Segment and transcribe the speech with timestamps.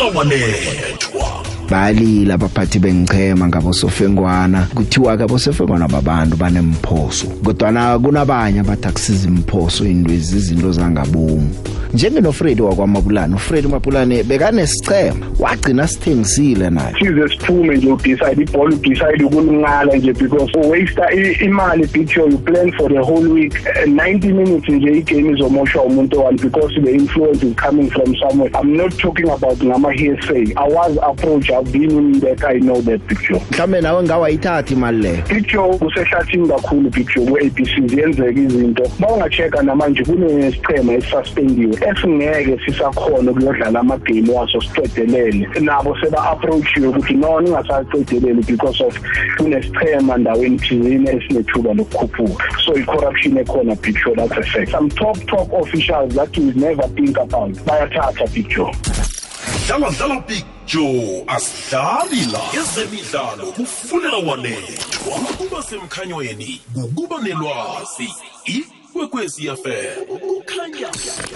[0.00, 1.26] lawanethwa
[1.70, 9.84] balila abaphathi bengichema ngabosofengwana kuthiwa ke abosofengwana babantu banemphoso kodwa na kunabanye abathi akusiza imphoso
[9.84, 11.50] indwezi izinto zangabomu
[11.94, 19.96] njengenofredi wakwamapulane ufredi umapulane bekanesichema wagcina sithengisile naye size siphume nje udecide ibhola udecide ukulingala
[19.96, 23.54] nje because uwaste imali picture you plan for the whole week
[23.86, 28.76] 90 minutes nje igame izomoshwa umuntu one because the influence is coming from somewhere i'm
[28.76, 33.80] not talking about ngama-hearsay awazi approach i've been in that i know that picture mhlawumbe
[33.80, 40.92] nawe ngawayithathi imali leyo picture kusehlathini kakhulu picture ku-abc ziyenzeka izinto ma unga-check-a namanje kunesichema
[40.92, 48.96] esisaspendiwe esingeke sisakhona ukuyodlala amagame waso siqedelele nabo seba approach ukuthi no ningasacedeleli because of
[49.38, 55.16] kunesichema ndaweni thizini esinethuba lokukhuphuka so i-corruption ekhona big show that's a fact some top
[55.26, 58.70] top officials that you never think about bayathatha big show
[59.66, 60.84] dlalwa dlalwa big jo
[61.26, 68.08] asidlali la ezemidlalo kufunela wanethwa ukuba semkhanyweni kukuba nelwazi
[69.00, 69.90] ikwekwezi yafela
[70.28, 70.86] kukhanya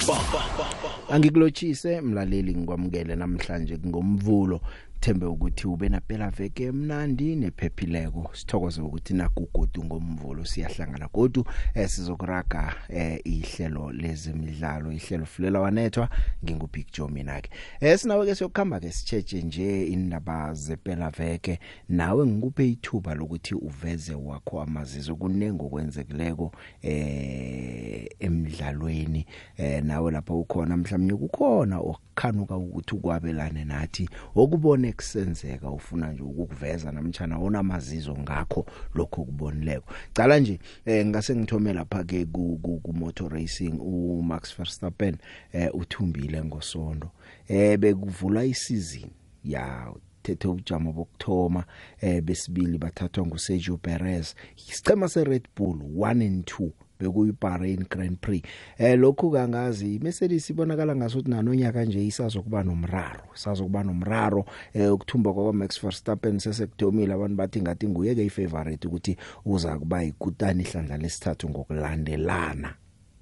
[0.08, 0.90] ba, ba, ba, ba.
[1.14, 4.60] angikulotshise mlaleli ngikwamukele namhlanje ngomvulo
[5.00, 12.74] thembe ukuthi ube napela veke emnandi nephephileko sithokoze ukuthi nakugodu ngomvulo siyahlangana godu eh, sizokuraga
[12.88, 16.08] eh, ihlelo lezemidlalo ihlelo fulela wanethwa
[16.44, 21.58] ngingubig joe mina ke eh, sinawe ke siyokhamba ke sitsheje nje indaba zepela veke
[21.88, 30.76] nawe ngikuphe ithuba lokuthi uveze wakho amazizo kunengo kwenzekileko eh, emidlalweni eh, nawe lapha ukhona
[30.76, 39.24] mhlawumnye kukhona okukhanuka ukuthi ukwabelane nathi okubone nekusenzeka ufuna nje ukukuveza namtjana onamazizo ngakho lokho
[39.24, 44.54] kubonileko cala nje eh, ngase ngithome lapha ke ku, ku, ku motor racing u Max
[44.58, 45.16] Verstappen
[45.52, 47.10] eh, uthumbile ngosonto
[47.48, 49.12] eh bekuvula isizini
[49.44, 49.92] ya
[50.22, 51.64] thethe ubujamo bokthoma
[52.00, 54.34] eh besibili bathathwa nguSergio Perez
[54.68, 58.42] isichema seRed Bull 1 and 2 bekuyiBahrain Grand Prix
[58.78, 64.44] eh lokhu kangazi iMercedes ibonakala ngasuthi nanonyaka nje isazokuba nomraro sazokuba nomraro
[64.74, 70.04] eh ukuthumba kwa Max Verstappen sesekudomile abantu bathi ngathi nguye ke ifavorite ukuthi uza kuba
[70.04, 72.74] ikutani ihlandla lesithathu ngokulandelana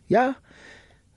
[0.09, 0.35] ya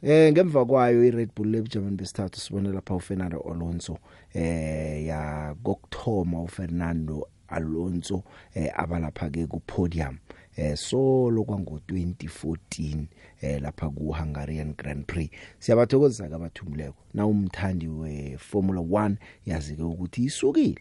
[0.01, 3.97] eh ngemva kwayo iRed Bull lebujaman besithathu sibone lapha uFernando Alonso
[4.33, 8.23] eh ya kokthoma uFernando Alonso
[8.55, 10.17] eh abalapha ke kupodium
[10.55, 13.05] eh solo kwango2014
[13.43, 15.27] eh lapha ku Hungarian Grand Prix
[15.59, 19.15] siyabathokozisa ke abathumuleko na umthandi we Formula 1
[19.51, 20.79] yazi ke ukuthi isukile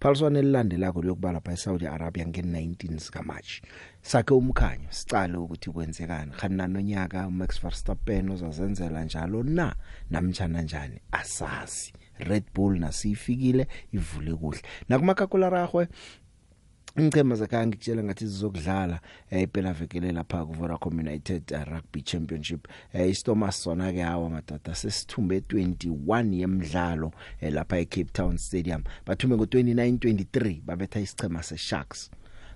[0.00, 3.62] phaliswane elilandelako lokubala lapha eSaudi Arabia nge19 sika March
[4.06, 9.74] sakhe umkhanyo sicale ukuthi kwenzekani khana nonyaka uMax Verstappen uzazenzela njalo na
[10.10, 11.90] namtjana njani asazi
[12.22, 15.88] Red Bull nasifikile ivule kuhle nakumakhakularagwe
[16.98, 19.00] Ingcema zakhaya ngikutshela ngathi sizokudlala
[19.30, 22.66] eh, iphela vekele lapha ku Vodacom United eh, Rugby Championship.
[22.92, 25.94] Eh, IStormers sona ke hawa madoda sesithume 21
[26.40, 27.12] yemidlalo
[27.54, 28.82] lapha eCape Town Stadium.
[29.06, 32.10] Bathume ngo29 23 babetha isichema seSharks.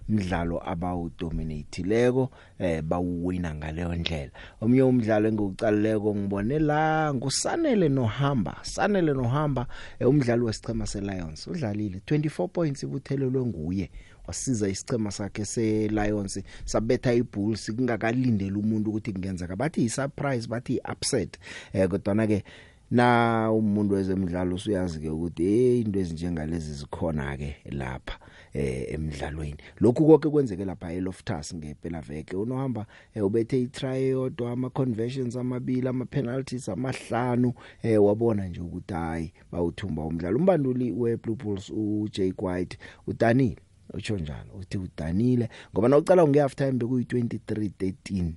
[0.09, 4.31] umdlalo abawudominatileko eh bawuwina ngaleyo ndlela
[4.61, 9.67] omnye umdlalo engiwucaleleko ngibone la ngusanele nohamba sanele nohamba
[9.99, 13.91] eh, umdlalo wesichema seLions udlalile 24 points ibuthelelwe nguye
[14.27, 21.39] wasiza isicema sakhe seLions sabetha iBulls kungakalindele umuntu ukuthi kungenzeka bathi surprise bathi upset
[21.73, 22.45] eh kodwa ke
[22.91, 28.19] na umuntu wezemidlalo usuyazi ke ukuthi hey into ezinjengalezi zikhona ke lapha
[28.55, 34.71] eh emidlalweni lokhu konke kwenzeke lapha eLoftus ngempela veke unohamba eh, ubethe itry yodwa ama
[34.71, 41.71] conversions amabili ama penalties amahlanu eh wabona nje ukuthi hayi bawuthumba umdlalo umbanduli weBlue Bulls
[41.75, 43.57] uJay White utanile
[43.95, 48.33] utsho njalo uthi udanile ngoba nawucala ngehalf time bekuyi 23 13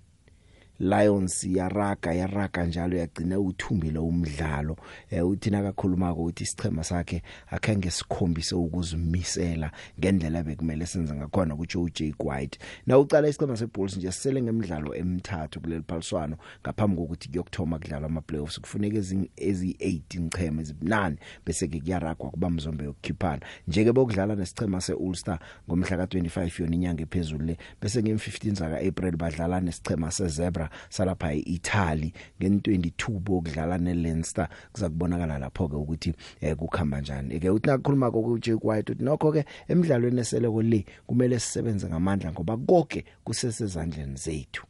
[0.80, 4.78] Lions yaraga yaraga njalo yagcina uthumbile umdlalo
[5.10, 12.14] eh uthina kakhuluma ukuthi isichema sakhe akhange sikhombise ukuzimisela ngendlela bekumele senze ngakhona ku JJ
[12.20, 16.36] White na uqala isichema seBulls nje sisele ngemidlalo emithathu kuleli phaliswano
[16.68, 22.84] ngaphambi kokuthi kuyokuthoma kudlalwa ama playoffs kufuneka ezi-8 ichema ezibunane bese ke kuyaragwa kuba mzombe
[22.84, 25.40] yokukhiphana nje ke bokudlala nesichema seUlster
[25.72, 31.34] ngomhla ka25 yona inyanga ephezulu le bese ngem15 zaka April badlala nesichema seZebra isitara salapha
[31.34, 38.12] eItaly ngen22 bokudlala neLeinster kuza kubonakala lapho ke ukuthi eh, kukhamba njani ke uthi nakukhuluma
[38.14, 44.66] kokuthi White uthi nokho ke emidlalweni eseleko le kumele sisebenze ngamandla ngoba konke kusesezandleni zethu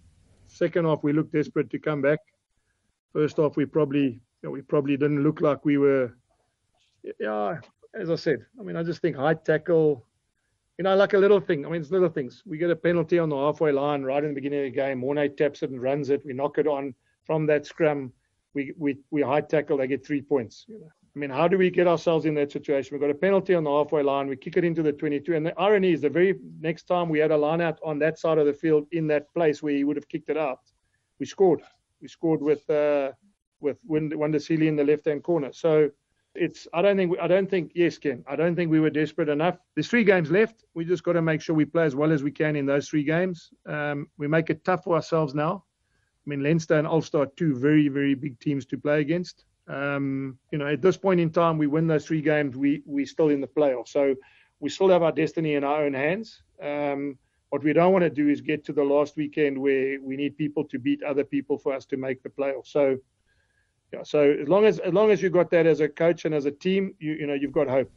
[0.48, 2.20] second half we looked desperate to come back
[3.14, 6.12] first half we probably you know, we probably didn't look like we were
[7.20, 7.60] yeah
[7.94, 10.06] as i said i mean i just think high tackle
[10.77, 11.66] you know, like a little thing.
[11.66, 12.44] I mean, it's little things.
[12.45, 15.00] We get a penalty on the halfway line right in the beginning of the game.
[15.00, 16.25] Mornay taps it and runs it.
[16.25, 16.94] We knock it on
[17.24, 18.12] from that scrum.
[18.54, 19.77] We we we high tackle.
[19.77, 20.66] They get three points.
[20.68, 20.89] You know?
[21.16, 22.89] I mean, how do we get ourselves in that situation?
[22.92, 24.27] We've got a penalty on the halfway line.
[24.27, 25.33] We kick it into the 22.
[25.36, 28.19] And the irony is, the very next time we had a line out on that
[28.19, 30.60] side of the field in that place where he would have kicked it out,
[31.19, 31.62] we scored.
[32.01, 33.12] We scored with uh,
[33.62, 35.54] with Wendesili in the left hand corner.
[35.54, 35.89] So
[36.36, 38.24] It's I don't think we, I don't think yes, Ken.
[38.28, 39.58] I don't think we were desperate enough.
[39.76, 40.64] There's three games left.
[40.74, 42.90] We just got to make sure we play as well as we can in those
[42.90, 43.52] three games.
[43.66, 45.64] Um, we make it tough for ourselves now.
[46.28, 49.46] I mean, Leinster and Ulster are two very very big teams to play against.
[49.68, 53.06] Um, you know, at this point in time, we win those three games, we we're
[53.06, 53.88] still in the playoff.
[53.88, 54.14] So
[54.60, 56.44] we still have our destiny in our own hands.
[56.62, 57.18] Um,
[57.50, 60.38] what we don't want to do is get to the last weekend where we need
[60.38, 62.68] people to beat other people for us to make the playoff.
[62.68, 62.98] So
[63.94, 64.04] yeah.
[64.04, 66.46] So as long as as long as you've got that as a coach and as
[66.46, 67.92] a team, you you know you've got hope.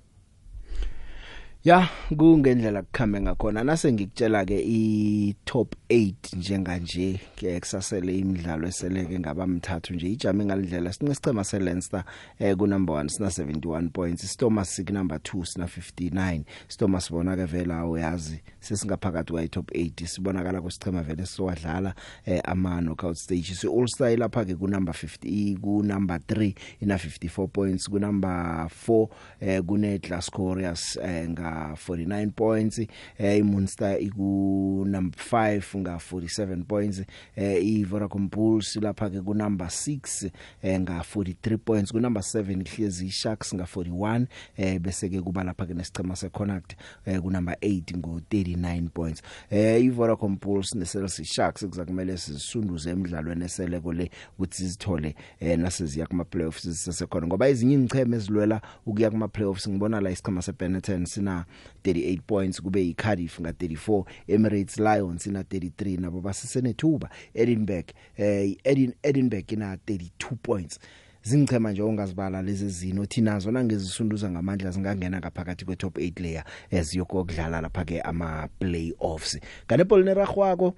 [1.65, 1.89] Ya
[2.19, 9.19] kungendlela kukhame ngakhona nase ngikutshela ke i top 8 njenga nje ke kusasele imidlalo eseleke
[9.21, 12.05] ngabamthathu nje ijame ngalindlela sine sichema seLeinster
[12.39, 17.37] eh ku number 1 sina 71 points Stormers sik number 2 sina 59 Stormers bona
[17.37, 21.95] ke vela uyazi sesingaphakathi kwa top 8 sibonakala kusichema vele siwadlala
[22.27, 26.55] eh ama knockout stages i All Star lapha ke ku number 50 ku number 3
[26.83, 29.09] ina 54 points ku number 4
[29.41, 32.79] eh kune Glasgow Warriors eh nga nga 49 points
[33.19, 37.03] eh iMunster iku number 5 nga 47 points
[37.37, 40.29] eh iVodacom Bulls lapha ke ku number 6
[40.63, 45.45] eh nga 43 points ku number 7 ihlezi iSharks nga 41 eh bese ke kuba
[45.45, 51.27] lapha ke nesicema seConnect eh ku number 8 ngo 39 points eh iVodacom Bulls neCeltic
[51.27, 57.75] Sharks kuzakumele sisunduze emidlalweni eseleko le ukuthi sizithole eh nasiziya kuma playoffs sisesekhona ngoba izinyo
[57.75, 61.47] imicheme ezilwela ukuya kuma playoffs ngibona la isicema seBenetton sina ina
[61.95, 67.87] 38 points kube yiCardiff nga 34 Emirates Lions ina 33 nabo basesenethuba Edinburgh
[68.17, 70.79] eh Edin Edinburgh ina 32 points
[71.23, 76.45] zingichema nje ongazibala lezi zino thina zona ngezisunduza ngamandla singangena ngaphakathi kwe top 8 layer
[76.71, 80.75] eziyokudlala eh, lapha ke ama playoffs kanepolneragwako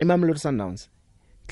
[0.00, 0.88] iMamelodi Sundowns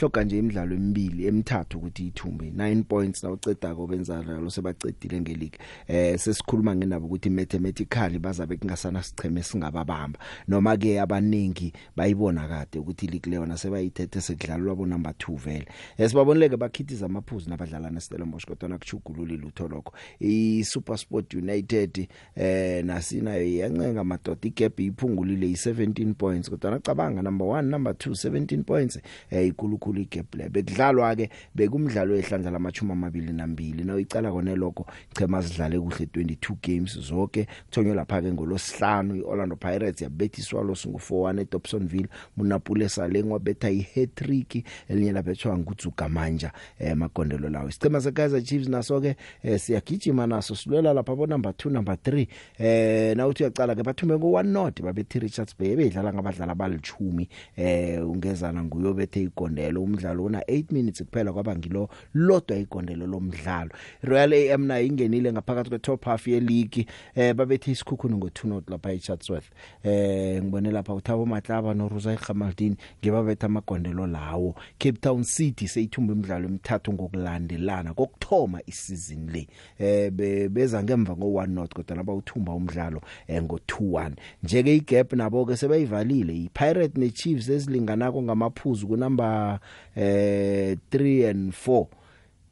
[0.01, 5.59] hloka nje imidlalo emibili emithathu ukuthi ithumbe 9 points nawuceda kobenza lo sebacedile ngeleague
[5.89, 13.07] eh sesikhuluma ngenabo ukuthi mathematically bazabe kungasana sicheme singababamba noma ke abaningi bayibona kade ukuthi
[13.07, 15.67] league leyo nasebayithethe sekudlalwa bo number 2 vele
[15.99, 22.09] esibabonileke eh, bakhithiza amaphuzu nabadlala nesitelo Mosh kodwa nakuchugulule lutho lokho i Super Sport United
[22.35, 28.63] eh nasina iyancenga madoda igap iphungulile i17 points kodwa nacabanga number 1 number 2 17
[28.63, 28.99] points
[29.31, 35.43] eh ikulu elikhulu iGebler bekudlalwa ke bekumdlalo ehlandla lamachuma amabili nambili nawuyicala kone lokho chema
[35.43, 41.39] sidlale kuhle 22 games zonke kuthonywe lapha ke ngolosihlanu iOrlando Pirates yabethiswa lo singu 4-1
[41.41, 48.69] eDobsonville Munapule salengwa betha ihattrick elinye labethwa ngutsuka manja emagondelo eh, lawo isicema seKaizer Chiefs
[48.69, 52.27] naso ke eh, siyagijima naso silwela lapha bo number 2 number 3
[52.59, 58.09] eh nawuthi uyacala ke bathume ngo 1 not babethe Richards Bay bedlala ngabadlali abalithumi eh
[58.09, 63.71] ungezana nguyo bethe igondelo lo umdlalo una 8 minutes kuphela kwaba ngilo lodwa igondelo lomdlalo
[64.03, 68.71] Royal AM nayo ingenile ngaphakathi kwe top half ye league eh babethi isikhukhuni ngo2 not
[68.71, 69.51] lapha eChartsworth
[69.85, 76.49] eh ngibone lapha uThabo Matlaba noRuza Khamaldin ngibabetha amagondelo lawo Cape Town City seyithumba imidlalo
[76.49, 79.47] emithathu ngokulandelana kokuthoma isizini le
[79.79, 85.13] eh be, beza ngemva ngo1 not kodwa laba uthumba umdlalo eh, ngo2-1 nje ke igap
[85.13, 89.61] nabo ke sebayivalile iPirate neChiefs ezilinganako ngamaphuzu kunamba
[89.95, 91.87] eh 3 and 4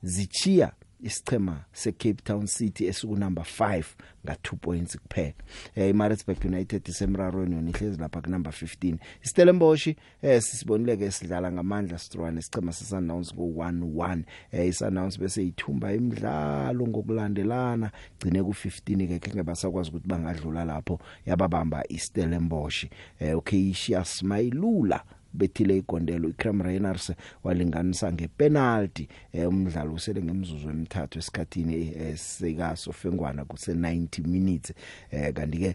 [0.03, 3.83] zichiya isichema seCape Town City esiku number 5
[4.25, 5.33] nga2 points kuphela
[5.75, 11.99] eh iMaritzburg United isemrarweni yonihlezi lapha ku number 15 iStellenbosch eh sisibonile ke sidlala ngamandla
[11.99, 17.91] strwane sichema seSundowns ngo11 eh iSundowns bese ithumba imidlalo ngokulandelana
[18.21, 22.87] gcine ku15 ke kenge basakwazi ukuthi bangadlula lapho yababamba iStellenbosch
[23.21, 25.05] eh okay Shia Smailula
[25.35, 27.13] ubethile igondelo iCrem Reiners
[27.45, 34.75] walinganisa ngepenalty eh, umdlalo usele ngemizuzu emithathu esikhatini eh, sika Sofengwana kuse 90 minutes
[35.11, 35.73] eh, kanti ke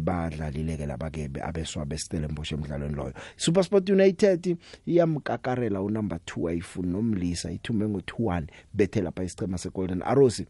[0.00, 7.88] badlalile ke labake abeswa bestelembosh emdlalweni loyo SuperSport United iyamkakarela unumber 2 ayifuni nomlisa ithume
[7.88, 8.42] ngo 2-1
[8.74, 10.40] bethe lapha isicema seGolden Arrows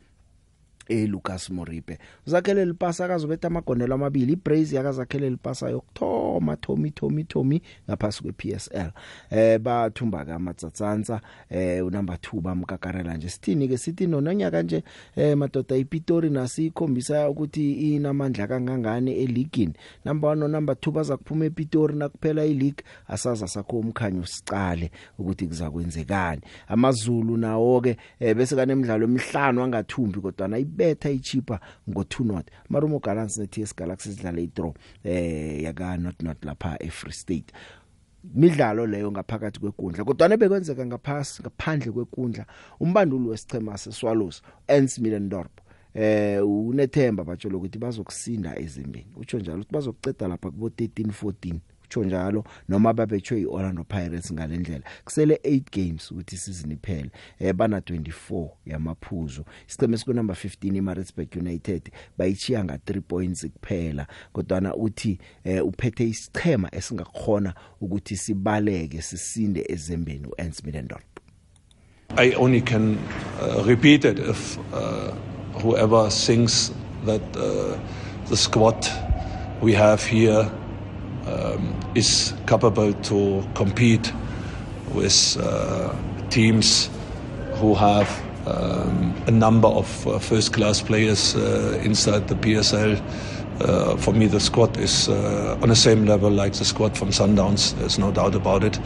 [0.89, 7.63] eLucas eh, Moripe uzakhele lipasa akazobetha amagondelo amabili iBraze yakazakhele lipasa yokthoma Thomi Thomi Thomi
[7.89, 8.91] ngaphasi kwePSL
[9.31, 14.85] eh bathumba kaMatsatsansa eh unumber 2 bamkakarela nje sithini ke sithi nononyaka nje
[15.17, 19.73] eh madoda iPitori nasikhombisa ukuthi inamandla kangangani eligini
[20.05, 25.47] number 1 no number 2 baza kuphuma ePitori nakuphela ileague asaza sakho umkhanyo sicale ukuthi
[25.47, 32.99] kuzakwenzekani amazulu nawo ke eh, bese kanemidlalo emihlanu angathumbi kodwa na ibetha iChipa ngo2-0 Marumo
[33.03, 37.51] Gallants neTS Galaxy sidlala idraw eh yaka not not lapha eFree State
[38.35, 42.47] midlalo leyo ngaphakathi kwekundla kodwa nebekwenzeka ngaphasi ngaphandle kwekundla
[42.81, 45.59] umbanduli wesichema seswalows Ernst Middendorp
[45.95, 52.05] eh unethemba batshela ukuthi bazokusinda ezimbini utsho njalo ukuthi bazokuceda lapha kubo 13 14 kutsho
[52.05, 58.49] njalo noma babethwe iOrlando Pirates ngalendlela kusele 8 games ukuthi season iphele eh bana 24
[58.67, 65.61] yamaphuzu isiceme siku number 15 iMaritzburg United bayichiya nga 3 points kuphela kodwana uthi eh
[65.65, 71.05] uphethe isichema esingakhona ukuthi sibaleke sisinde ezembeni uAns Middendorp
[72.17, 72.97] I only can
[73.41, 75.15] uh, repeat it if uh,
[75.61, 76.73] whoever thinks
[77.07, 77.77] that uh,
[78.29, 78.87] the squad
[79.63, 80.49] we have here
[81.29, 84.13] um, is capable to compete
[84.95, 85.95] with uh,
[86.31, 86.89] teams
[87.55, 88.09] who have
[88.47, 93.01] um, a number of uh, first class players uh, inside the PSL.
[93.61, 97.09] Uh, for me, the squad is uh, on the same level like the squad from
[97.09, 98.79] Sundowns, there's no doubt about it.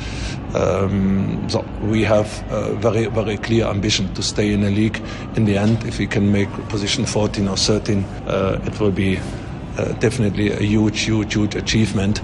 [0.54, 5.00] Um, so we have a very, very clear ambition to stay in the league.
[5.36, 9.20] In the end, if we can make position 14 or 13, uh, it will be
[9.78, 12.22] uh, definitely a huge huge huge achievement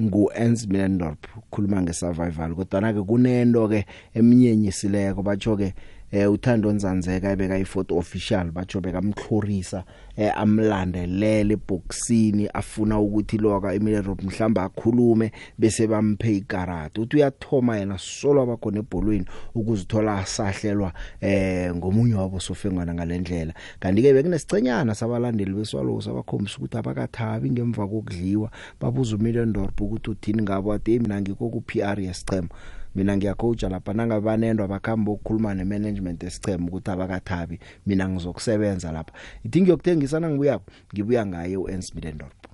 [0.00, 3.80] ngu-Ernst Middendorp ukhuluma ngesurvival kodwa na ke kunento ke
[4.18, 5.68] eminyenyisileko batsho ke
[6.16, 9.84] eh uthando onzanzeka ebeka ifoto official batho bekamhlorisa
[10.16, 17.76] eh amlandelele eboxini afuna ukuthi loka Emile Rob mhlamba akhulume bese bamphe ikarate uthi uyathoma
[17.78, 25.50] yena solo abakhona ebholweni ukuzithola asahlelwa eh ngomunye wabo sofengwana ngalendlela kanti ke bekunesicenyana sabalandeli
[25.50, 31.60] beswalo sabakhombisa ukuthi abakathabi ngemva kokudliwa babuza uMilendorp ukuthi uthini ngabo athi mina ngikho ku
[31.66, 32.50] PR yesichema
[32.94, 37.56] mina ngiyacoacha lapha nangabanendwa bakhamba ukukhuluma nemanagement esichema ukuthi abakathabi
[37.88, 39.12] mina ngizokusebenza lapha
[39.46, 40.54] ithi ngiyokuthengisa nangibuya
[40.94, 42.48] ngibuya ngaye uNsmith Ndorpo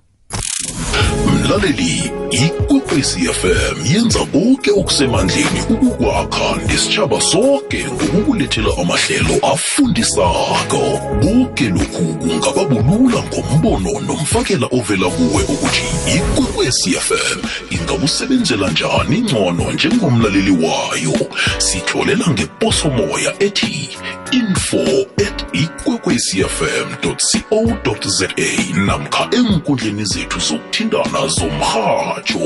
[1.25, 13.23] mlaleli ikwekwezi fm yenza konke okusemandleni ukukwakha nesitshaba soke ngokukulethela amahlelo afundisako konke lokhu kungababulula
[13.23, 15.83] ngombono nomfakela ovela kuwe ukuthi
[16.17, 17.39] ikwekwezi fm
[17.71, 21.17] ingakusebenzela njani ngcono njengomlaleli wayo
[21.57, 23.89] sitholela ngeposomoya ethi
[24.31, 24.81] info
[25.27, 28.29] at ikwekwezi fm co za
[28.75, 32.43] namkha enkundleni zethu zokuthintana zomhatsho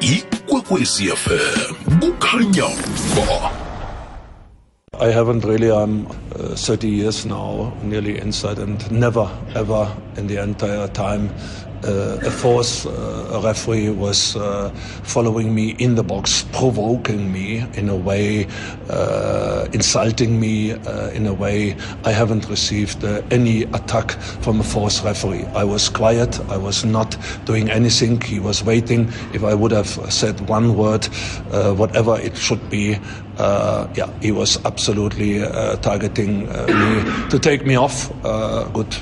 [0.00, 2.68] ikwekwecfm kukhanya
[3.14, 3.50] ba
[5.00, 6.06] I haven't really, I'm um,
[6.38, 11.30] uh, 30 years now, nearly inside, and never ever in the entire time
[11.82, 14.68] Uh, a fourth uh, referee was uh,
[15.02, 18.46] following me in the box, provoking me in a way,
[18.90, 21.74] uh, insulting me uh, in a way.
[22.04, 24.10] I haven't received uh, any attack
[24.42, 25.44] from a fourth referee.
[25.54, 26.38] I was quiet.
[26.50, 28.20] I was not doing anything.
[28.20, 29.08] He was waiting.
[29.32, 31.06] If I would have said one word,
[31.78, 32.98] whatever it should be,
[33.38, 35.38] yeah, he was absolutely
[35.80, 38.12] targeting me to take me off.
[38.74, 38.94] good.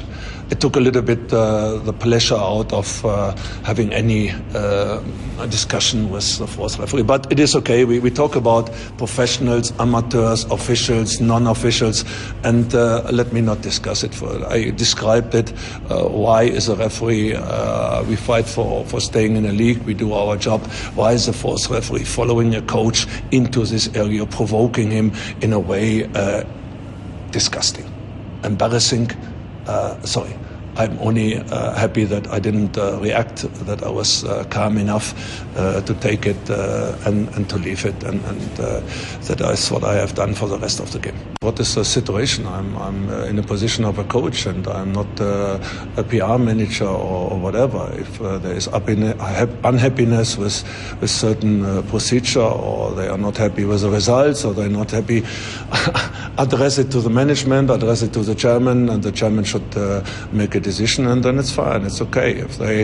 [0.50, 5.00] it took a little bit uh, the pleasure out of uh, having any uh,
[5.48, 7.02] discussion with the fourth referee.
[7.02, 7.84] But it is okay.
[7.84, 12.04] We, we talk about professionals, amateurs, officials, non-officials,
[12.44, 14.46] and uh, let me not discuss it further.
[14.46, 15.52] I described it.
[15.90, 17.34] Uh, why is a referee?
[17.34, 19.82] Uh, we fight for, for staying in a league.
[19.82, 20.66] We do our job.
[20.94, 25.12] Why is the fourth referee following a coach into this area, provoking him
[25.42, 26.08] in a way
[27.30, 27.84] disgusting,
[28.44, 29.10] embarrassing?
[29.68, 30.34] uh, sorry,
[30.78, 35.12] I'm only uh, happy that I didn't uh, react, that I was uh, calm enough
[35.58, 36.38] to take it
[37.06, 38.00] and, and, to leave it.
[38.04, 38.40] And, and
[39.26, 41.16] that is what I have done for the rest of the game.
[41.40, 42.46] What is the situation?
[42.46, 47.32] I'm, I'm in the position of a coach and I'm not a PR manager or,
[47.32, 47.90] or whatever.
[47.94, 50.62] If there is unhappiness with,
[51.00, 55.18] with certain procedure or they are not happy with the results or they're not happy,
[56.38, 60.04] address it to the management, address it to the chairman, and the chairman should uh,
[60.32, 61.82] make a decision, and then it's fine.
[61.88, 62.30] It's okay.
[62.44, 62.82] If they,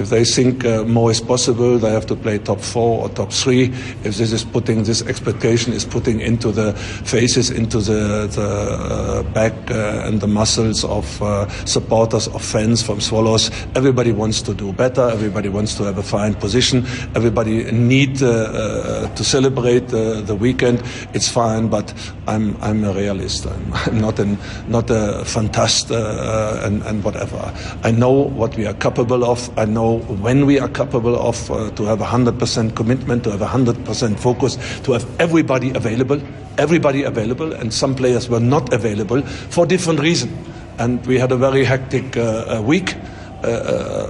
[0.00, 3.30] if they think uh, more is possible, they have to play top four or top
[3.30, 3.68] three.
[4.08, 6.72] If this is putting this expectation is putting into the
[7.04, 12.82] faces, into the, the uh, back uh, and the muscles of uh, supporters, of fans
[12.82, 13.50] from Swallows.
[13.74, 15.08] Everybody wants to do better.
[15.12, 16.84] Everybody wants to have a fine position.
[17.14, 20.82] Everybody need uh, uh, to celebrate the weekend.
[21.12, 21.92] It's fine, but
[22.26, 23.46] I'm I'm a realist.
[23.46, 24.38] I'm, I'm not an
[24.68, 27.25] not a fantast and and whatever.
[27.26, 27.78] ever.
[27.82, 29.50] I know what we are capable of.
[29.58, 34.18] I know when we are capable of uh, to have 100% commitment, to have 100%
[34.26, 36.20] focus, to have everybody available,
[36.58, 39.22] everybody available, and some players were not available
[39.56, 40.32] for different reasons.
[40.78, 42.94] And we had a very hectic uh, uh week.
[43.44, 43.48] Uh,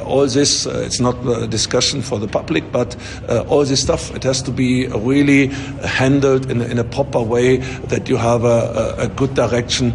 [0.00, 2.97] uh, all this, uh, it's not a discussion for the public, but
[3.28, 5.49] uh, all this stuff, it has to be really
[5.85, 7.56] handled in, in a proper way
[7.90, 9.92] that you have a, a good direction.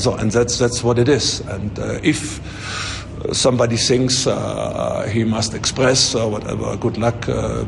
[0.00, 1.40] so, and that's, that's what it is.
[1.40, 2.40] And if
[3.32, 4.24] somebody thinks
[5.12, 7.20] he must express whatever, good luck,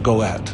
[0.02, 0.50] go ahead.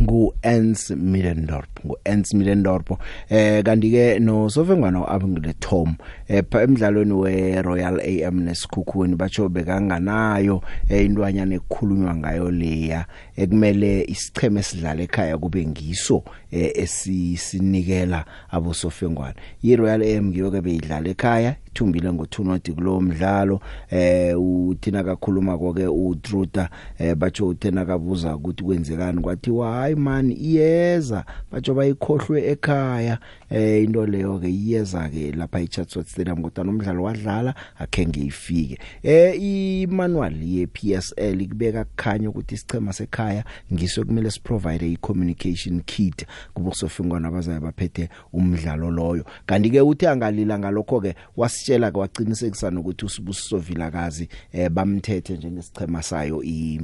[0.00, 2.98] ngu-ens middendorp nguAnts Milendorpo
[3.28, 5.94] eh kanti ke noSofengwana uAbungile Tom
[6.28, 13.04] epha eh, emidlalweni weRoyal AM nesikhukhuni batsho bekanganayo eh, intwanyana ekukhulunywa ngayo leya
[13.36, 21.56] ekumele isicheme sidlale ekhaya kube ngiso eh, esisinikela abosofengwana iRoyal AM ngiyo ke beyidlala ekhaya
[21.66, 23.60] ithumbile ngothunodi kulowo mdlalo
[23.90, 31.24] eh uthina kakhuluma koke uTruta eh batsho uthena kabuza ukuthi kwenzekani kwathi hayi man iyeza
[31.52, 33.16] batsho bayikhohlwe ekhaya
[33.54, 39.38] eh into leyo ke iyeza ke lapha eChartwell Stadium kodwa nomdlalo wadlala akhe ngiyifike eh
[39.42, 48.08] imanual yePSL ikubeka kukhanya ukuthi isichema sekhaya ngiso kumele siprovide icommunication kit kubusofingwana abazayo baphethe
[48.32, 55.36] umdlalo loyo kanti ke uthi angalila ngalokho ke wasitshela ke waqinisekisa nokuthi usibusisovillakazi eh bamthethe
[55.36, 56.80] njengesichema sayo i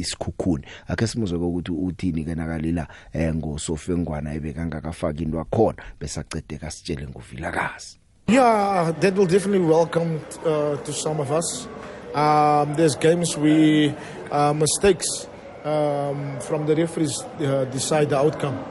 [0.00, 7.06] isikhukhuni akhe simuzwe ukuthi uthini ke nakalila eh ngosofingwana naye bekangakafaki into akhona besacedeka asitshele
[7.08, 7.96] nguvilakazi
[8.30, 11.66] Yeah, that will definitely welcome uh, to some of us.
[12.14, 13.88] Um, there's games we
[14.30, 15.26] uh, mistakes
[15.64, 18.62] um, from the referees uh, decide the outcome,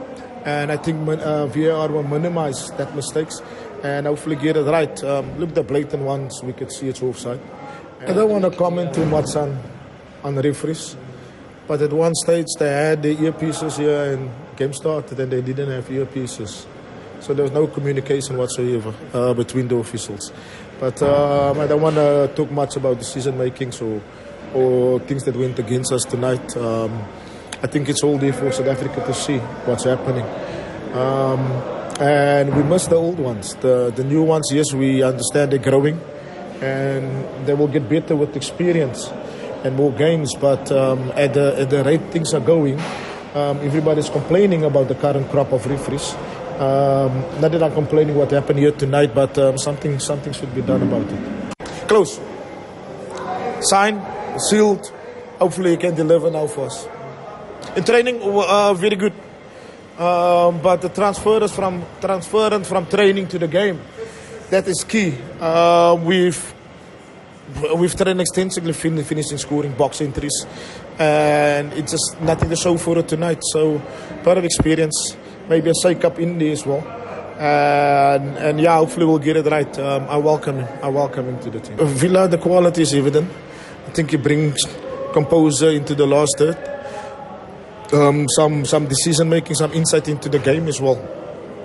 [0.46, 3.42] and I think uh, VAR will minimize that mistakes
[3.84, 5.04] and hopefully get it right.
[5.04, 7.40] Um, look, the blatant ones we could see it's offside.
[8.02, 9.58] I don't want to comment too much on
[10.24, 10.96] on the referees,
[11.68, 15.70] but at one stage they had the earpieces here and game started and they didn't
[15.70, 16.66] have earpieces.
[17.20, 20.32] So there was no communication whatsoever uh, between the officials.
[20.80, 24.02] But um, I don't want to talk much about decision making so,
[24.54, 26.56] or things that went against us tonight.
[26.58, 27.02] Um,
[27.64, 30.26] I think it's all there for South Africa to see what's happening.
[30.94, 31.40] Um,
[32.00, 33.56] and we miss the old ones.
[33.56, 36.00] The, the new ones, yes, we understand they're growing
[36.62, 39.08] and they will get better with experience
[39.64, 40.34] and more games.
[40.40, 42.80] But um, at, the, at the rate things are going,
[43.36, 46.14] Um, everybody's complaining about the current crop of referees.
[46.60, 50.62] Um, not that I'm complaining what happened here tonight, but um, something something should be
[50.62, 51.88] done about it.
[51.88, 52.20] Close.
[53.60, 54.02] Signed,
[54.50, 54.92] sealed.
[55.40, 56.88] Hopefully, he can deliver now for us.
[57.76, 59.14] In training, uh, very good.
[60.00, 63.82] Um, but the transference from transference from training to the game,
[64.50, 65.14] that is key.
[65.40, 66.40] Uh, we've
[67.76, 70.46] we've tried extensively fin- finishing scoring box entries,
[71.00, 73.42] and it's just nothing to show for it tonight.
[73.52, 73.80] So,
[74.24, 75.16] part of experience,
[75.48, 76.86] maybe a shake up in there as well.
[77.40, 79.80] And, and yeah, hopefully we'll get it right.
[79.80, 80.68] Um, I welcome him.
[80.82, 81.78] I welcome him to the team.
[81.80, 83.32] Villa, the quality is evident.
[83.88, 84.64] I think he brings
[85.14, 86.58] composure into the last third.
[87.94, 91.14] Um, some some decision making, some insight into the game as well.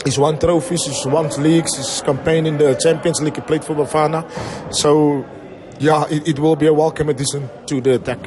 [0.05, 3.75] He's won trophies, he's won leagues, he's campaigned in the Champions League, he played for
[3.75, 4.29] Bafana.
[4.75, 5.25] So
[5.83, 8.18] yeah, it, it will be a welcome addition to the attack.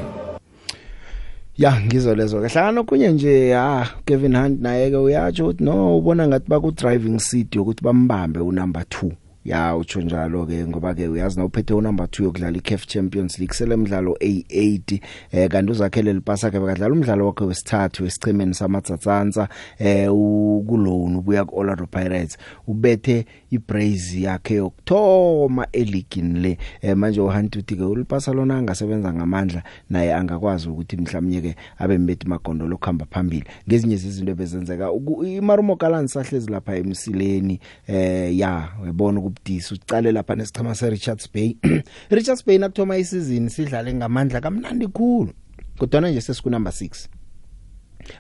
[1.58, 5.98] Ya ngizo lezo ke hlangana okunye nje ah Kevin Hunt naye ke uyatsho ukuthi no
[5.98, 9.12] ubona ngathi baku driving seat ukuthi bambambe u number 2
[9.46, 14.18] ya utsho njalo ke ngoba ke uyazi nawuphethe unumber 2 yokudlala iCAF Champions League selemidlalo
[14.22, 15.00] A80
[15.32, 19.48] eh kanti uzakhele lipasa ke bakadlala umdlalo wakhe wesithathu wesichimeni samatsatsansa
[19.80, 27.76] eh ukulone ubuya ku Orlando Pirates ubethe ibrace yakhe yokthoma eligini le eh manje uhantuti
[27.76, 33.46] ke ulipasa lona angasebenza ngamandla naye angakwazi ukuthi mhlawumnye ke abe mbethi magondolo khamba phambili
[33.70, 34.90] ngezinye zezinto bezenzeka
[35.38, 41.58] imarumo kalanisa hlezi lapha emsileni eh ya webona ubudisi ucale lapha nesichema se Richards Bay
[42.10, 45.34] Richards Bay nakuthoma isizini sidlale ngamandla kamnandi kukhulu
[45.78, 47.08] kodwa nje sesiku number 6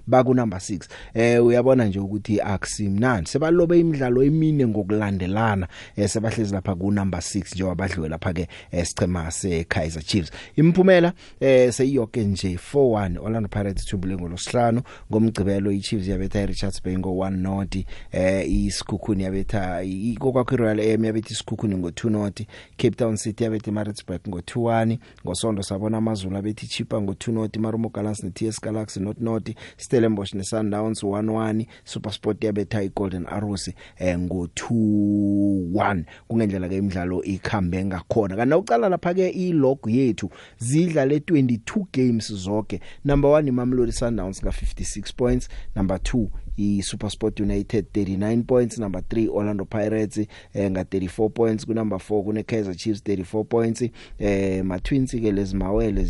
[0.07, 6.75] baku number 6 eh uyabona nje ukuthi akusimnandi sebalobe imidlalo emine ngokulandelana eh sebahlezi lapha
[6.75, 12.59] ku number 6 njengabadliwe lapha ke eh, sichema se Kaizer Chiefs imphumela eh seyiyoke nje
[12.73, 19.83] 4-1 Orlando Pirates thumbule ngolosihlanu ngomgcibelo iChiefs yabetha Richards Bay ngo 1-0 eh isikhukhuni yabetha
[19.83, 22.45] ikokwaku Royal AM yabetha isikhukhuni ngo 2-0
[22.77, 27.89] Cape Town City yabetha Maritzburg ngo 2-1 ngosonto sabona amazulu abetha iChipa ngo 2-0 Marumo
[27.89, 34.45] Gallants ne TS Galaxy not not Stellenbosch neSundowns 1-1 SuperSport yabetha iGolden Arrows eh ngo
[34.47, 42.31] 2-1 kungendlela ke imidlalo ikhambe ngakhona kana ucala lapha ke ilog yethu zidlale 22 games
[42.43, 49.01] zonke number 1 iMamelodi Sundowns nga 56 points number 2 iSuperSport United 39 points number
[49.01, 50.17] 3 Orlando Pirates
[50.53, 53.83] eh, nga 34 points ku number 4 kune Kaizer Chiefs 34 points
[54.19, 56.03] eh ma Twins ke lezimawele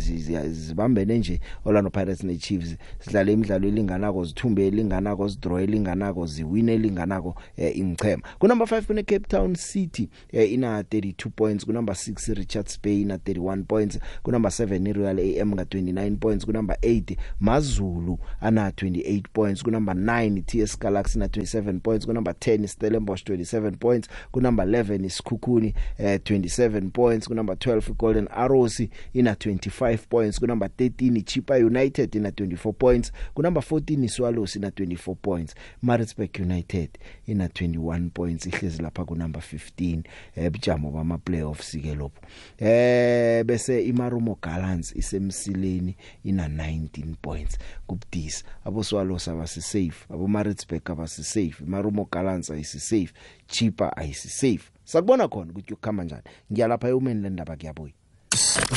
[0.48, 7.34] zibambene nje Orlando Pirates ne Chiefs sidlala imidlalo elinganako zithumbe elinganako sidraw elinganako ziwine elinganako
[7.56, 11.94] eh, imchema ku number 5 kune Cape Town City eh, ina 32 points ku number
[11.94, 16.52] 6 Richards Bay ina 31 points ku number 7 Royal AM nga 29 points ku
[16.52, 22.12] number 8 Mazulu ana 28 points ku number 9 TS Galaxy na 27 points ku
[22.12, 27.34] number 10 is Stellenbosch 27 points ku number 11 is Khukhuni eh 27 points ku
[27.34, 28.80] number 12 Golden Arrows
[29.14, 34.56] ina 25 points ku number 13 Chipa United ina 24 points ku number 14 iswallows
[34.56, 40.02] ina 24 points Maritzburg United ina 21 points ihlezi lapha ku number 15
[40.36, 42.20] eh bujamo bama playoffs ke lopho
[42.58, 51.64] eh bese iMarumo Gallants isemsileni ina 19 points kubudisi aboswallows abasi safe abo bomaritzburg abasisafe
[51.66, 53.12] marumo galants ayisisafe
[53.46, 57.92] cheaper ayisisafe sakubona khona ukuthi ukukhamba njani ngiyalapha eumeni le ndaba kuyabuya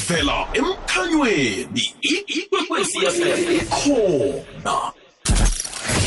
[0.07, 1.83] vela emkhanyweni
[2.27, 4.75] ikwekwesiyafela ikhona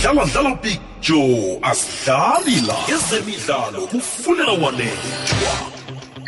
[0.02, 5.50] dlala dlala picture asidlali la ezemidlalo kufuneka walethwa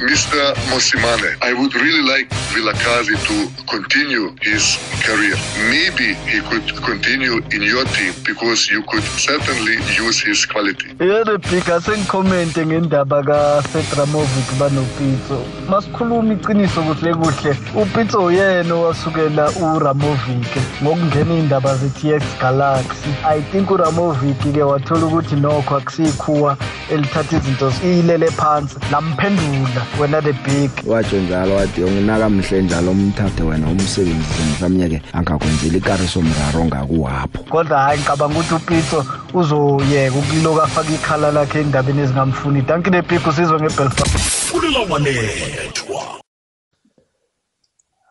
[0.00, 0.54] Mr.
[0.70, 1.36] Mosimane.
[1.40, 5.36] I would really like Vilakazi to continue his career.
[5.70, 10.88] Maybe he could continue in your team because you could certainly use his quality.
[10.98, 15.38] Yebo Bhika sengikhomente ngendaba kaSedramovic banoPitso.
[15.68, 17.56] Masikhuluma iqiniso kuhle kuhle.
[17.80, 20.48] uPitso uyena wasukela uRamovic
[20.82, 23.14] ngokungena indaba zeTX Galaxy.
[23.24, 26.56] I think uRamovic ke wathola ukuthi nokho akusikhuwa
[26.90, 33.66] elithatha izinto ilele phansi lamphendula wena the big watsho njalo wathi yonginakamuhle njalo umthathe wena
[33.68, 40.94] umsebenzini mhlawumnye ke angakwenzeli ikariso mraro ngakuwapho kodwa hhayi ngicabanga ukuthi upitso uzoyeka ukuloku afake
[40.94, 46.02] ikhala lakhe endabeni ezingamfuni danki the big usizwe ngebelfast kulelawanethwa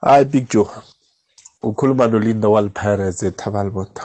[0.01, 0.69] hayi big joe
[1.61, 4.03] ukhuluma nolindo walipirates ethabalibota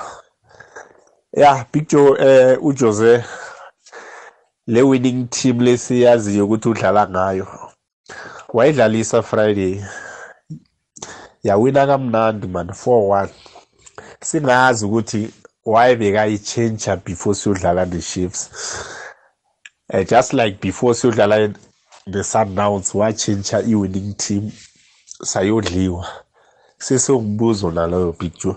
[1.33, 3.23] ya big joe um uh, ujose
[4.73, 7.47] le winning team lesiyaziyo ukuthi udlala ngayo
[8.57, 9.75] wayidlalisa friday
[11.49, 13.29] yawina kamnandi man 4-1
[14.29, 15.23] singazi ukuthi
[15.73, 18.43] why bekayitshentsha before siyodlala ne-chiefs
[19.91, 21.37] uh, eh, just like before siyodlala
[22.13, 24.53] ne-sundowns watshentsha i-winning team
[25.33, 26.05] sayodliwa
[26.79, 28.57] sesiwumbuzo naloyo picture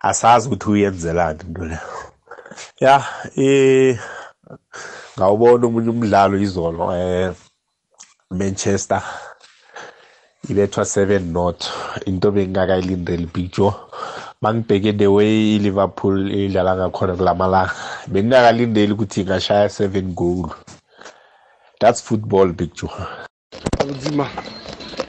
[0.00, 1.78] asazi ukuthi uyenzelani into leyo
[2.80, 2.88] ya
[3.34, 3.98] yeah, um eh,
[5.18, 7.34] ngawubona omunye umdlalo izolo um
[8.38, 9.02] manchester
[10.50, 11.58] ibethwa seven not
[12.06, 13.72] into bengingakayilindeli picture
[14.42, 17.72] mangibheke the way iliverpool idlala ngakhona kulamalanga
[18.12, 20.50] bengingakalindeli ukuthi ingashaya seven goal
[21.80, 22.92] that's football picture
[23.78, 24.26] kunzima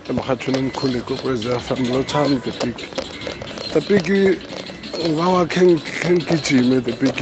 [0.09, 2.77] emhathweni engikhuleke kwezafam lotami the big
[3.73, 4.05] the big
[5.01, 5.61] ngibawakhe
[6.11, 7.17] ngigijime the big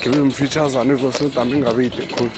[0.00, 2.30] ngibe mfitshazane kosintambi ingabe yide khulu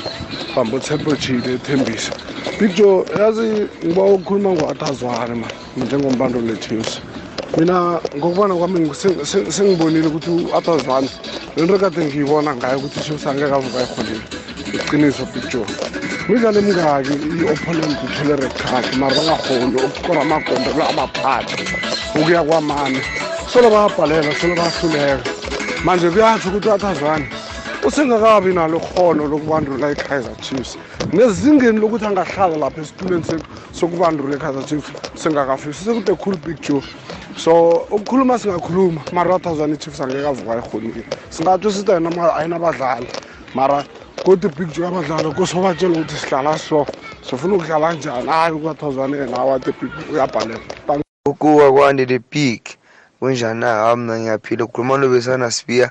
[0.55, 2.13] bambe uthempojile ethembisa
[2.59, 3.47] picture yazi
[3.87, 5.49] ngiba ukukhuluma ngo-atazwane ma
[5.85, 6.99] njengombandolethuse
[7.57, 8.79] mina ngokubona kwami
[9.55, 11.09] sengibonile ukuthi u-atazwane
[11.57, 14.25] le nto kade ngiyibona ngayo ukuthi ushosangeke avuka eholile
[14.81, 15.67] iqiniso picture
[16.29, 21.55] midlalo emingaki i-opponent uthole rekhakhi mara bangahoni ukukora amagondolo amaphathi
[22.19, 23.01] ukuya kwamane
[23.53, 25.17] solo bayabhalela solo bahluleka
[25.87, 27.27] manje kuyatsho ukuthi u-atazwane
[27.87, 30.77] usengakabi nalo khono lokubandula i-kaizer chiefs
[31.13, 33.25] nezingeni lokuthi angahlala lapha esitulweni
[33.73, 34.91] sokubandula i-kaizer chiefs
[35.23, 36.83] sengakafisi sekude cool picture
[37.37, 41.93] so ukukhuluma singakhuluma mara athazwane i-chiefs angeke avuka erholile singatsho sithi
[42.37, 43.07] ayinabadlali
[43.55, 43.85] mara
[44.25, 46.87] kodwa ipicture yabadlali kosobatshela ukuthi sihlala so
[47.31, 49.75] sifuna ukudlala njani hayi ukwathazwane yena awathi
[50.13, 50.61] uyabhalela
[51.29, 52.69] ukuwa kwandi the peak
[53.23, 55.91] kunjani hawu mina ngiyaphila ukhuluma nobesana sibia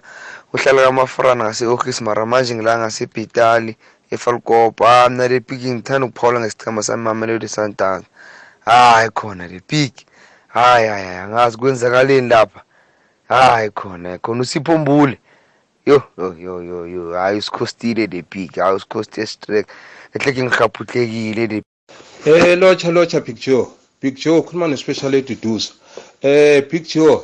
[0.54, 3.74] uhlala kamaforana ngase-ofisi mara manje ngila ngasebhitali
[4.14, 8.06] efalkopo a mna le piki ngithanda ukuphawula ngesichema sami mamelodi sundowns
[8.68, 10.06] hayi khona le piki
[10.48, 12.62] hayi hayi hayi angazi kwenzakaleni lapha
[13.30, 15.18] hayi khona khona usipho mbule
[15.86, 19.66] yo yo yo yo yo hayi usikhostile le piki hayi usikhoste strek
[20.16, 21.58] ehleke ngihaphuhlekile le
[22.26, 23.68] eh lotsha lotsha big joe
[24.02, 25.72] big joe ukhuluma nespecial eduduza
[26.22, 27.20] eh picture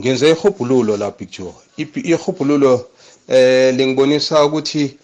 [0.00, 2.86] ngenze ihubhululo la picture ihubhululo
[3.28, 4.96] eh lingibonisa ukuthi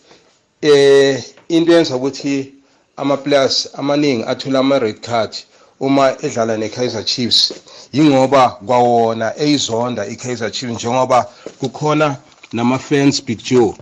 [0.63, 2.55] eh into yenza ukuthi
[2.97, 5.37] ama players amaningi athola ama red card
[5.81, 7.55] uma edlala neKaizer Chiefs
[7.93, 11.29] ingoba kwawona eyizonda iKaizer Chiefs njengoba
[11.61, 12.17] kukhona
[12.53, 13.75] nama fans picture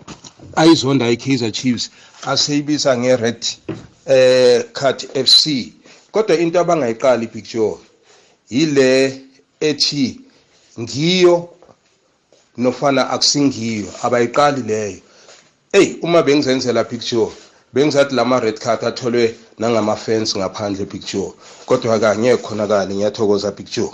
[0.57, 1.91] ayizonda iKaizer Chiefs
[2.27, 3.47] aseyibiza ngered
[4.07, 5.73] eh card FC
[6.11, 7.75] kodwa into abangayiqali picture
[8.51, 9.22] yile
[9.69, 10.07] ethi
[10.83, 11.35] ngiyo
[12.63, 15.01] nofana akusingiyo abayiqali leyo
[15.79, 17.31] eyi uma bengizenzela picture
[17.75, 19.25] bengizathi lama red card atholwe
[19.61, 21.31] nangama fence ngaphandle picture
[21.69, 23.93] kodwa kanye khona kani ngiyathokoza picture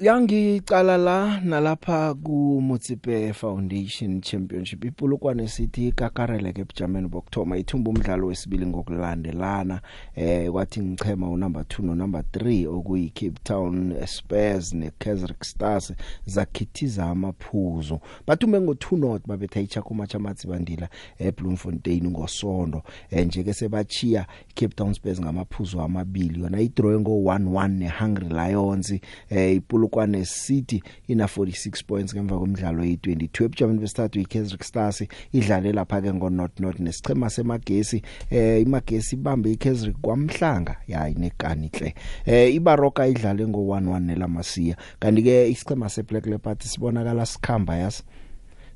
[0.00, 8.26] yangicala la nalapha ku Mutsipe Foundation Championship ipulukwane sithi kakarele ke ebujameni bokthoma ithumba umdlalo
[8.26, 9.80] wesibili ngokulandelana
[10.16, 15.92] eh kwathi ngichema unumber 2 no number 3 okuyi Cape Town Spurs ne Kaizer Stars
[16.26, 23.42] zakhithiza amaphuzu bathume ngo 2 not babetha icha kumatch amatsi bandila eBloemfontein ngosondo eh, nje
[23.44, 28.94] ke sebachiya Cape Town Spurs ngamaphuzu amabili yona i draw ngo 1-1 ne Hungry Lions
[29.28, 34.98] eh ipulu Polokwane City ina 46 points ngemva komdlalo ye22 ebujameni besithathu iKaizer Stars
[35.32, 37.98] idlale lapha ke ngoNorth North nesichema semagesi
[38.30, 41.94] eh imagesi ibambe iKaizer kwamhlanga ya inekani hle
[42.26, 48.02] eh iBaroka idlale ngo11 nelamasiya kanti ke isichema seBlack Leopards sibonakala sikhamba yasi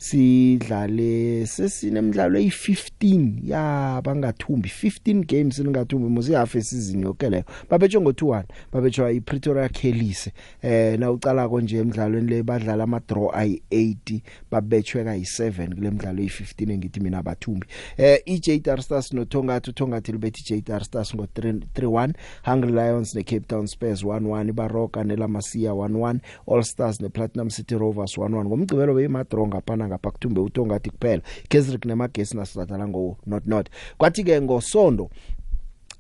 [0.03, 8.43] sidlale sesinemidlalo eyi15 ya bangathumbi 15 games ningathumbi musi half season yonke leyo babetshe ngo21
[8.73, 10.31] babetshe iPretoria Kellys
[10.63, 16.73] eh na ucala konje emidlalweni le badlala ama draw ayi80 babetshwe kayi7 kule midlalo eyi15
[16.73, 22.13] engithi mina bathumbi eh iJR Stars noThongathi uThongathi libethi JR Stars ngo3-1
[22.45, 26.19] Hungry Lions neCape Town Spurs 1-1 baroka nelamasiya 1-1
[26.53, 32.37] All Stars nePlatinum City Rovers 1-1 ngomgcibelo beyimadronga phana ngapha kuthumbe utongathi kuphela gezi kunamagesi
[32.37, 35.11] nasidlala ngo not not kwathi ke ngosondo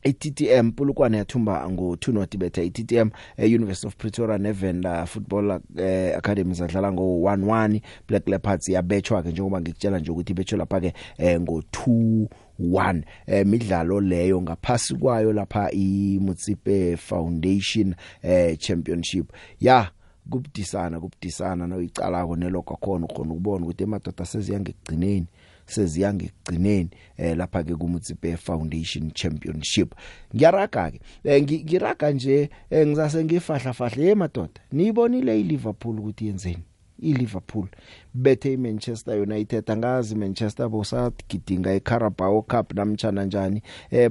[0.02, 6.54] iTTM Pulukwane yathumba ngo2 not betha iTTM eh, University of Pretoria Nevenda Football eh, Academy
[6.54, 12.26] zadlala ngo11 Black Leopards yabetshwa ke njengoba ngikutshela nje ukuthi ibetshwe lapha ke eh, ngo2
[12.60, 19.90] 1 eh midlalo leyo ngaphasi kwayo lapha iMutsipe Foundation eh championship ya yeah.
[20.30, 25.28] kubudisana kubudisana noyicalako nelogo khona khona ukubona ukuthi emadoda seziyangekugcineni
[25.66, 29.94] seziyange kugcineni eh lapha ke kuMutsipe Foundation Championship
[30.34, 36.64] ngiyaraga ke eh, ngiraga nje eh, ngizase ngifahla fahle emadoda niyibonile iLiverpool ukuthi yenzeni
[36.98, 37.66] iLiverpool
[38.14, 44.08] bethe iManchester United angazi Manchester bosagidinga iCarabao Cup namtjana njani eh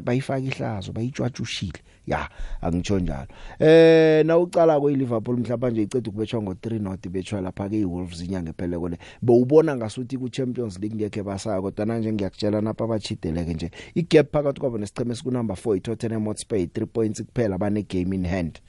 [0.00, 2.28] bayifaka ihlazo bayitshwatshushile ya
[2.60, 3.26] angitsho njalo
[3.58, 8.88] eh nawucala kweLiverpool mhlawumbe nje icede kubetshwa ngo3 not betshwa lapha ke iWolves inyanga ephelele
[8.88, 14.32] le bowubona ngasuthi ku Champions League ngeke basaya kodwa manje ngiyakutshela napa abachideleke nje igap
[14.32, 18.60] phakathi kwabo nesicheme esiku number 4 iTottenham Hotspur 3 points kuphela bane game in hand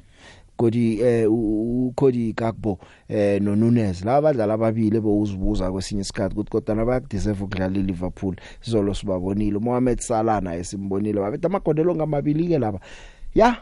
[0.58, 6.76] kodi eh ukhodi Gakpo eh no Nunes laba badlali ababili bowuzibuza kwesinye isikhathi ukuthi kodwa
[6.76, 12.80] nabayakudeserve ukudlala iLiverpool sizolo sibabonile Mohamed Salah naye simbonile babe amagondelo ngamabili ke laba
[13.36, 13.58] ya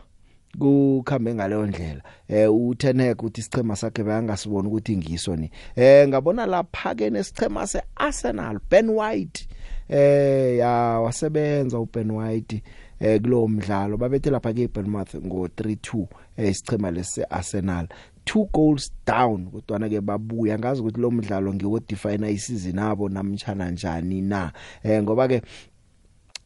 [0.59, 6.95] kukhambe ngaleyo ndlela eh uTenhag uthi isichema sakhe bayangasibona ukuthi ngiso ni eh ngabona lapha
[6.95, 9.47] ke nesichema seArsenal Ben White
[9.89, 10.69] eh ya
[11.01, 12.63] wasebenza uBen White
[12.99, 16.05] eh kulowo mdlalo babethe lapha ke Bournemouth ngo 3-2
[16.37, 17.87] eh, isichema lesi Arsenal
[18.25, 23.71] two goals down kodwana ke babuya ngazi ukuthi lo mdlalo ngiwo define isizini nabo namtshana
[23.71, 24.51] njani na
[24.83, 25.41] eh ngoba ke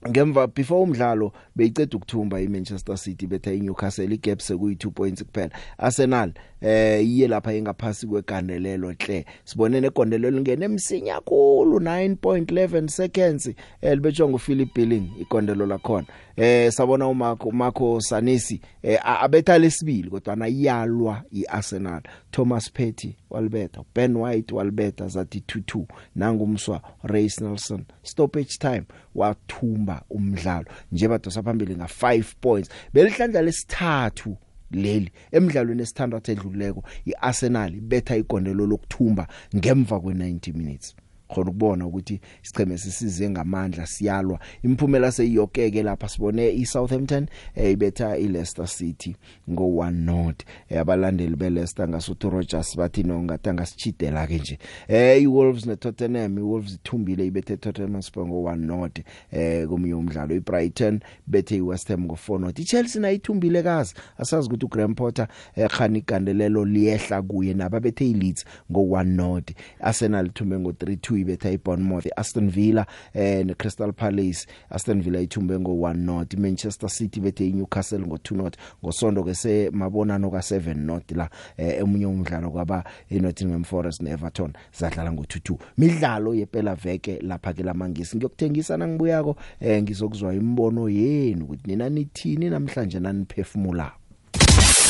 [0.06, 6.34] ngemva before umdlalo beyiceda ukuthumba iManchester City bethe iNewcastle igap sekuyi 2 points kuphela Arsenal
[6.62, 13.50] eh iye lapha engaphasi kwegandelelo hle sibone negondelelo ngene emsinya kakhulu 9.11 seconds
[13.82, 20.36] elibetsho eh, nguPhilip Billing igondelo lakhona eh sabona uMarco Marco Sanisi eh, abetha lesibili kodwa
[20.36, 28.58] nayalwa iArsenal Thomas Petty walbetha Ben White walbetha zathi 2-2 nanga umswa Race Nelson stoppage
[28.60, 28.84] time
[29.16, 34.38] wathumba umdlalo nje badosa phambili nga 5 points belihlandla lesithathu
[34.84, 39.24] leli emidlalweni esithandathu edluleko iArsenal ibetha igondelo lokuthumba
[39.58, 40.88] ngemva kwe90 minutes
[41.28, 48.68] khona ukubona ukuthi sicheme sisize ngamandla siyalwa imphumela seyiyokeke lapha sibone iSouthampton eh, ibetha iLeicester
[48.68, 49.16] City
[49.50, 56.38] ngo1 not eh, abalandeli beLeicester ngasuthi Rogers bathi nongatanga sichidela ke nje eh iWolves neTottenham
[56.38, 59.00] iWolves ithumbile ibethe Tottenham Hotspur ngo1 not
[59.32, 64.96] eh komunye umdlalo iBrighton bethe iWest Ham ngo4 not iChelsea nayithumbile kazi asazi ukuthi uGraham
[64.96, 72.08] Potter ekhani eh, igandelelo liyehla kuye nababethe iLeeds ngo1 not Arsenal ithume ngo3 ibetha iBournemouth
[72.16, 78.00] Aston Villa eh ne Crystal Palace Aston Villa ithumbe ngo 1-0 Manchester City bethe iNewcastle
[78.06, 78.52] ngo 2-0
[78.84, 85.24] ngosonto ke semabonano ka 7-0 la eh, emunye umdlalo kwaba eNottingham Forest neEverton zadlala ngo
[85.24, 91.90] 2-2 midlalo yepela veke lapha ke lamangisi ngiyokuthengisa nangibuyako eh ngizokuzwa imbono yenu ukuthi nina
[91.90, 93.92] nithini namhlanje naniphefumula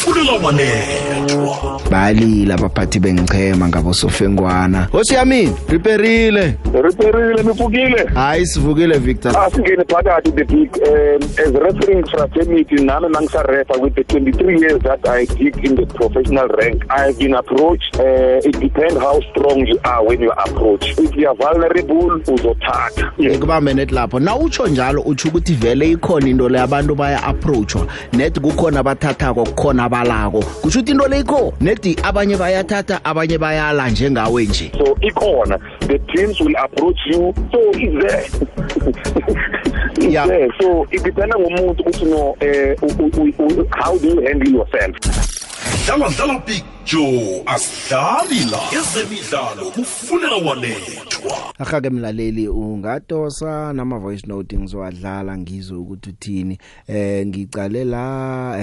[0.10, 9.82] ufulela wanethwa balila abaphathi bengichema ngabosofengwana hosi yami riperile riperile nifukile hayi sivukile victor asingene
[9.82, 15.08] ah, phakathi the big um, as referring fraternity nami mangisarefa with the 23 years that
[15.10, 19.67] i did in the professional rank i have been approached uh, it depends how strong
[19.67, 24.36] you are when you are approached if you are vulnerable uzothatha ngikubambe net lapho na
[24.36, 29.89] utsho njalo utsho ukuthi vele ikhona into le abantu baya approachwa net kukhona bathathako kukhona
[30.00, 35.98] abalako kusho ukuthi into leyikho nedi abanye bayathatha abanye bayala njengawe nje so ikhona the
[35.98, 38.30] dreams will approach you so is there
[40.10, 40.50] yeah there.
[40.62, 45.37] so it depends on umuntu ukuthi no eh how do you handle yourself
[45.88, 54.60] dlala dlala big joe asidlali la ezemidlalo kufuna walethwa ahake mlaleli ungatosa nama voice note
[54.60, 58.06] ngizowadlala ngizwe ukuthi uthini eh ngicale la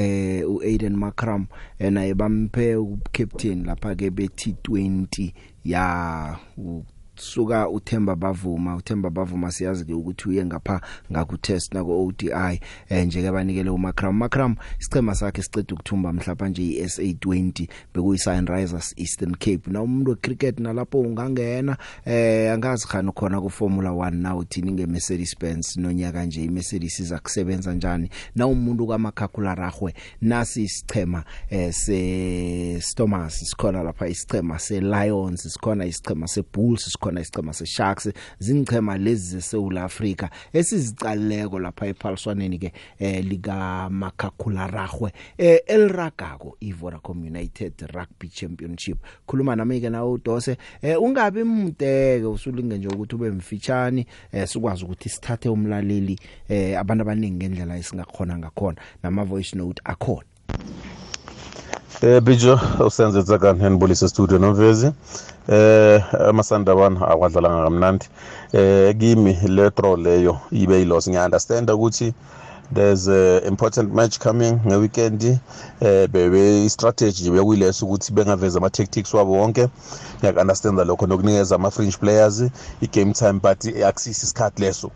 [0.00, 1.46] eh uAiden Makram
[1.78, 5.30] ena eh, ebampe ucaptain lapha ke bethi 20
[5.64, 5.84] ya
[7.16, 10.80] suka uThemba bavuma uThemba bavuma siyazi ke ukuthi uye ngapha
[11.12, 12.58] ngaku test na ku ODI
[12.90, 18.94] eh nje ke banikele uMakram Makram isicema sakhe siceda ukuthumba mhlapa nje iSA20 bekuyi Sunrisers
[18.96, 24.36] Eastern Cape na umuntu wecricket nalapho ungangena eh angazi khani khona ku Formula 1 na
[24.36, 30.62] uthini nge Mercedes Benz nonyaka nje iMercedes iza kusebenza njani na umuntu kaMakhakula Ragwe nasi
[30.62, 37.52] isicema eh se Stormers sikhona lapha isicema se Lions sikhona isicema se Bulls khona isicema
[37.52, 47.22] seSharks zingichema lezi zeSouth Africa esizicaleko lapha ephaliswaneni ke eh, lika Makhakularagwe eh, eliragako iVoracom
[47.26, 53.30] United Rugby Championship khuluma nami ke nawe udose eh, ungabi mdeke usulinge nje ukuthi ube
[53.30, 59.82] mfitshani eh, sikwazi ukuthi sithathe umlaleli eh, abantu abaningi ngendlela esingakhona ngakhona nama voice note
[59.84, 60.24] akhona
[62.04, 64.90] eh bijo usenze zakani enibulise studio nomvezi
[65.48, 68.06] eh amasandawana akwadlalanga kamnandi
[68.52, 72.12] eh kimi le draw leyo ibe iloss ngiya understand ukuthi
[72.74, 75.38] there's a important match coming ngeweekend
[75.80, 79.68] eh bebe strategy bekuyileso ukuthi bengaveza ama tactics wabo wonke
[80.18, 82.40] ngiyakunderstanda lokho nokunikeza ama fringe players
[82.82, 84.90] i game time but akusisi isikhathi leso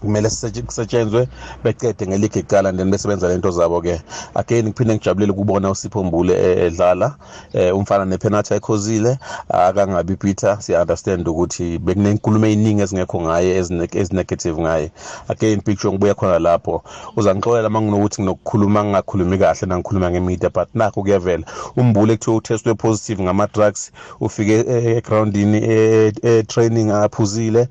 [0.00, 0.28] kumele
[0.66, 1.28] kusetshenzwe
[1.64, 4.00] becede ngeligi iqala then besebenza lento zabo ke
[4.34, 7.14] again ngiphinde ngijabulile ukubona uSipho Mbule eh, edlala
[7.52, 13.56] eh, umfana nepenalty ekhozile akangabi bitter siya understand ukuthi bekunenkulumo eyiningi ezingekho ngaye
[14.00, 14.90] ezinegative ngaye
[15.28, 16.82] again picture ngibuya khona lapho
[17.16, 21.44] uzangixolela manginokuthi nginokukhuluma ngingakhulumi kahle nangikhuluma ngemedia but nakho kuyavela
[21.76, 27.68] umbule kuthiwa utestwe positive ngama drugs ufike eh, egroundini e-, e-, e training aphuzile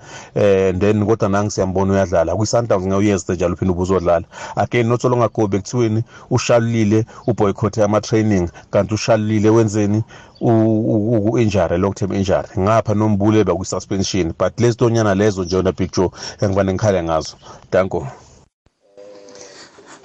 [0.80, 6.02] then kodwa nangisiyambona uyadlala uzodlala kwi-sundowns ngewuyezite njalo uphinde ube uzodlala again notsolo ngagobe kuthiweni
[6.36, 10.04] ushalulile uboycothe ama-training kanti ushalulile wenzeni
[10.42, 16.10] uku-injury long term injury ngapha nombule bakwi-suspension but lezi tonyana lezo nje yona big joe
[16.42, 17.36] engibane ngikhale ngazo
[17.72, 18.08] danko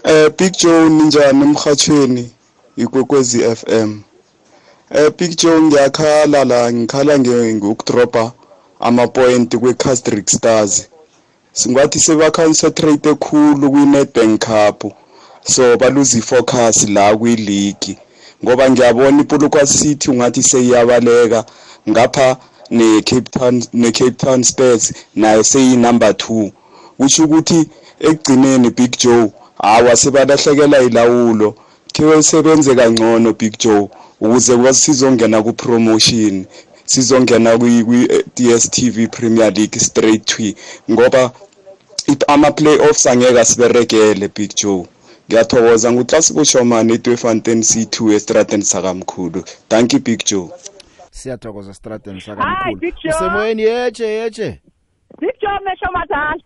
[0.05, 2.31] eh big joe ninjani emhathweni
[2.77, 4.00] ikwekwezi fm
[4.90, 8.33] eh big joe ngiyakhala la ngikhala ngokudropa
[8.81, 10.88] ama point kwe Castric Stars
[11.56, 14.92] singathi sebaconcentrate khulu kwi-Nedbank Cup
[15.44, 17.92] so baluze ifocus la kwi-league
[18.44, 21.40] ngoba ngiyabona iPolokwane City ungathi seyiyabaleka
[21.90, 22.28] ngapha
[22.76, 24.84] ne-Cape Town ne-Cape Town Spurs
[25.20, 26.50] nayo seyinumber 2
[26.98, 27.60] kusho ukuthi
[28.06, 29.26] ekugcineni Big Joe
[29.64, 31.48] hawa sebalahlekela ilawulo
[31.94, 33.84] khewe sebenze kangcono Big Joe
[34.22, 36.37] ukuze kwasizongena ku promotion
[36.85, 40.56] sizongena kwi-DStv Premier League straight twi
[40.90, 41.32] ngoba
[42.28, 44.87] ama playoffs angeke asiberegele Big Joe
[45.28, 50.50] ngiyathokoza nguclasibusho mani etwefontein c2 estrateni sakamkhulu thank you big joe
[51.10, 54.60] siyathokoza strateni sakamkhulu usemoyeni yeche yeche
[55.20, 56.37] big joe mesho madala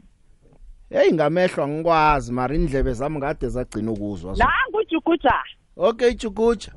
[0.90, 5.30] heyi ngamehlo angikwazi mara indlebe zami kade zagcina ukuzwa la ngujukuja
[5.76, 6.72] okay jukuja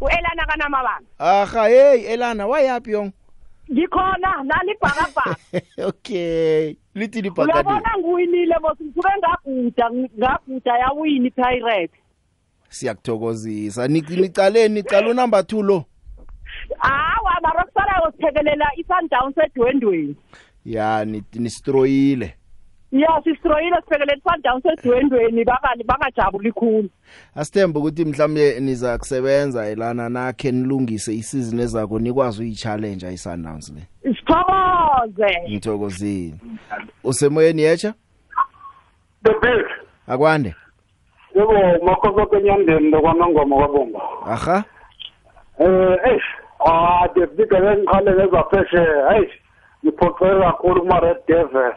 [0.00, 3.12] uelana kanamabanga aha hey elana wayapi yong
[3.72, 5.36] ngikhona nalibhakabhaka
[5.90, 9.86] okay lithi libhakabhaka uyabona ngiwinile bosi ngisuke ngaguda
[10.18, 11.94] ngaguda yawini pirate
[12.68, 15.84] siyakuthokozisa nicaleni nicala unumber two lo
[16.78, 20.16] hawa mara kusalayo siphekelela i-sundown sedwendweni
[20.64, 22.36] ya nisitroyile
[22.92, 26.88] ya sisitroyile siphekelele sundowns edwendweni bakali bakajabula ikhulu
[27.36, 33.82] asithembe ukuthi mhlawumbe niza kusebenza elana nakhe nilungise isizini ezako nikwazi uyichallenge ayisundowns le
[34.14, 36.34] sithokoze ngithokozile
[37.04, 37.94] usemoyeni yetsha
[39.24, 39.70] the best
[40.06, 40.54] akwande
[41.34, 41.54] yebo
[41.86, 44.64] makhokho enyandeni lokwamangoma kwabomba aha
[45.58, 46.20] eh eh
[46.66, 48.78] ah the big event khale lezapheshe
[49.10, 49.26] hey
[49.84, 51.72] ngiphoxela kakhulu kuma red devil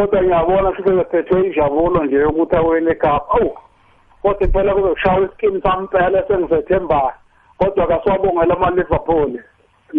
[0.00, 3.52] kodwa ngiyabona futhi bephethwe injabulo nje yokuthi awele egapa awu
[4.22, 7.12] kodwa impela kube kushawa isikimi sami mpela sengisethembayo
[7.58, 9.30] kodwa kasiwabongela ama-liverpool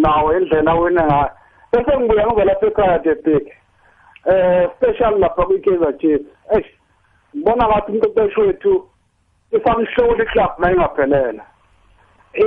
[0.04, 1.28] nawo indlela awine ngayo
[1.72, 6.26] bese ngibuya ngivelapha ekhaya debik um eh, special lapha kwi-kaizer chiefs
[6.56, 6.68] eish
[7.36, 8.74] ngibona ngathi umqeqeshi wethu
[9.56, 11.44] isamhlula iclub ma ingaphelela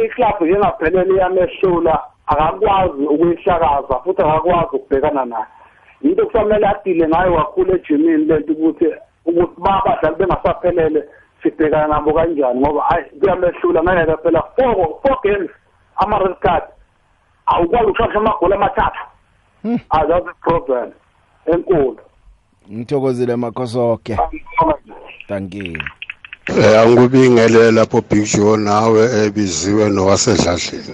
[0.03, 1.95] iclub ngengaphelele iyamehlula
[2.32, 5.55] akakwazi ukuyihlakaza futhi akakwazi ukubhekana nayo
[6.02, 8.86] yinto kufanele adile ngayo kakhulu ejimini lento ukuthi
[9.28, 11.00] ukuthi babadlali bengasaphelele
[11.43, 15.50] sibhekana nabo kanjani ngoba hayi kuyamehlula ngeke phela four four games
[16.04, 16.64] ama-red card
[17.52, 19.04] awukwazi ukushasha amagoli amathathu
[19.64, 19.80] hmm.
[20.00, 20.88] azazi ah, problem
[21.54, 21.98] enkulu
[22.74, 24.14] ngithokozile makhosoke
[25.30, 25.74] thank you
[26.48, 30.93] Eh angikubingelela lapho Big Joe nawe ebiziwe nowasedladleni.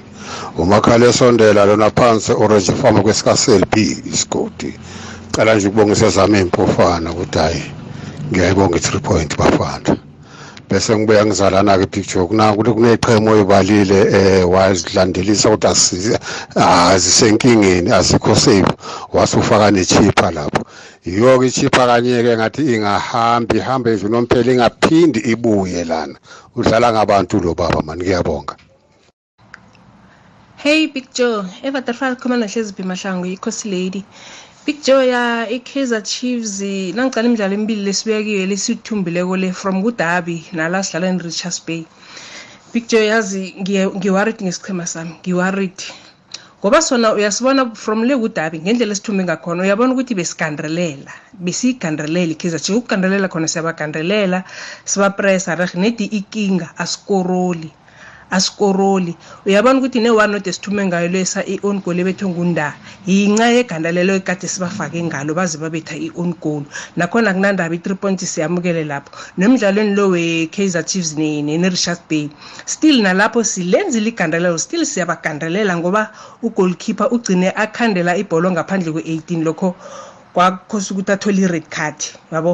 [0.61, 3.73] Umakhale esondela lona phansi orange farm kwesika CLB
[4.11, 4.71] isigodi.
[5.33, 7.63] Cala nje ukubongisa zami impofana ukuthi hayi
[8.31, 9.91] ngiyayibonga i3 point bafana.
[10.69, 16.15] Bese ngibuya ngizalana ke Big Joe kunako eh, ukuthi kuneqhemo oyibalile eh wazilandelisa ukuthi asize
[16.55, 18.71] azisenkingeni ah, azikho save
[19.13, 20.63] wasufaka nechipha lapho.
[21.05, 26.15] yiyo-ke ichipha kanye-ke ngathi ingahambi ihambe izinomphela ingaphindi ibuye lana
[26.57, 28.53] udlala ngabantu lo baba mani ngiyabonga
[30.63, 34.01] hey big joe evaterfal khuluma nohleziphi mahlangu ikhosi lady
[34.65, 36.53] big joe ya i-kaizer chiefs
[36.93, 41.81] nangicala imidlalo emibili lesibuyakiyo lesithumbileko le from kudabi nala sidlala ne-richards bay
[42.73, 43.41] big joe yazi
[43.97, 45.89] ngiwarriti ngesichema sami ngiwarriti
[46.63, 51.11] ngoba sona uyasibona from le kudabi ngendlela esithume ngakhona uyabona ukuthi besigandrelela
[51.43, 54.39] besiyigandrelela ikaizer chiefs ukugandelela khona siyabagandrelela
[54.91, 57.69] sibapressa reg nedi ikinga asikoroli
[58.35, 59.13] asikoroli
[59.45, 62.67] uyabona ukuthi ne-one note esithume ngayo lesa i-on goal ebethwe ngunda
[63.09, 66.63] yinca yeganda lelo ekade sibafake ngalo baze babetha i-on goal
[66.97, 72.25] nakhona kunandaba i-three points siyamukele lapho nemidlalweni lo we-kaizer chiefs ne-richard bay
[72.73, 76.01] still nalapho silenzile igandelelo still siyabagandelela ngoba
[76.45, 79.69] ugoalkeeper ugcine akhandela ibholo ngaphandle kwe-eighteen lokho
[80.33, 81.99] kwakhosa ukuthi athole i-red card
[82.31, 82.53] yabo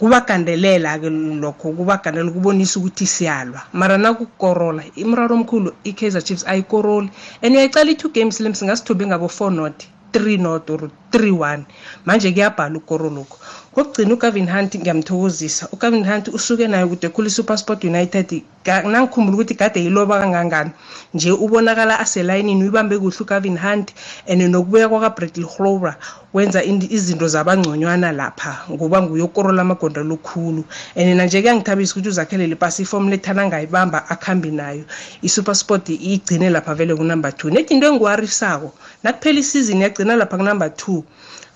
[0.00, 1.08] kubagandelela-ke
[1.42, 7.08] lokho kubagandelela kubonisa ukuthi siyalwa mara nakukukorola imraro omkhulu i-kaizer chiefs ayikoroli
[7.42, 9.76] and uyayicala i-two games lim singasithobe ngabo-four not
[10.14, 10.82] three not or
[11.12, 11.62] three one
[12.06, 13.36] manje kuyabhala ukorolokho
[13.76, 18.28] kokugcina uGavin Hunt ngiyamthokozisa uGavin Hunt usuke naye kude khulu iSuperSport United
[18.66, 20.70] nangikhumbula ukuthi kade yiloba kangangani
[21.14, 23.88] nje ubonakala aselayinini uyibambe kuhle uGavin Hunt
[24.26, 25.94] and nokubuya kwakaBradley Hlower
[26.32, 26.64] wenza
[26.96, 30.62] izinto zabangconywana lapha ngoba nguyokorola amagondo lokhulu
[30.96, 34.84] and nanje kuyangithabisa ukuthi uzakhele lipasi ifomu lethana angayibamba akhambi nayo
[35.20, 38.72] i-supersport igcine lapha vele kunumber two nethi into engiwarisako
[39.04, 41.04] nakuphela isizini yagcina lapha kunumber two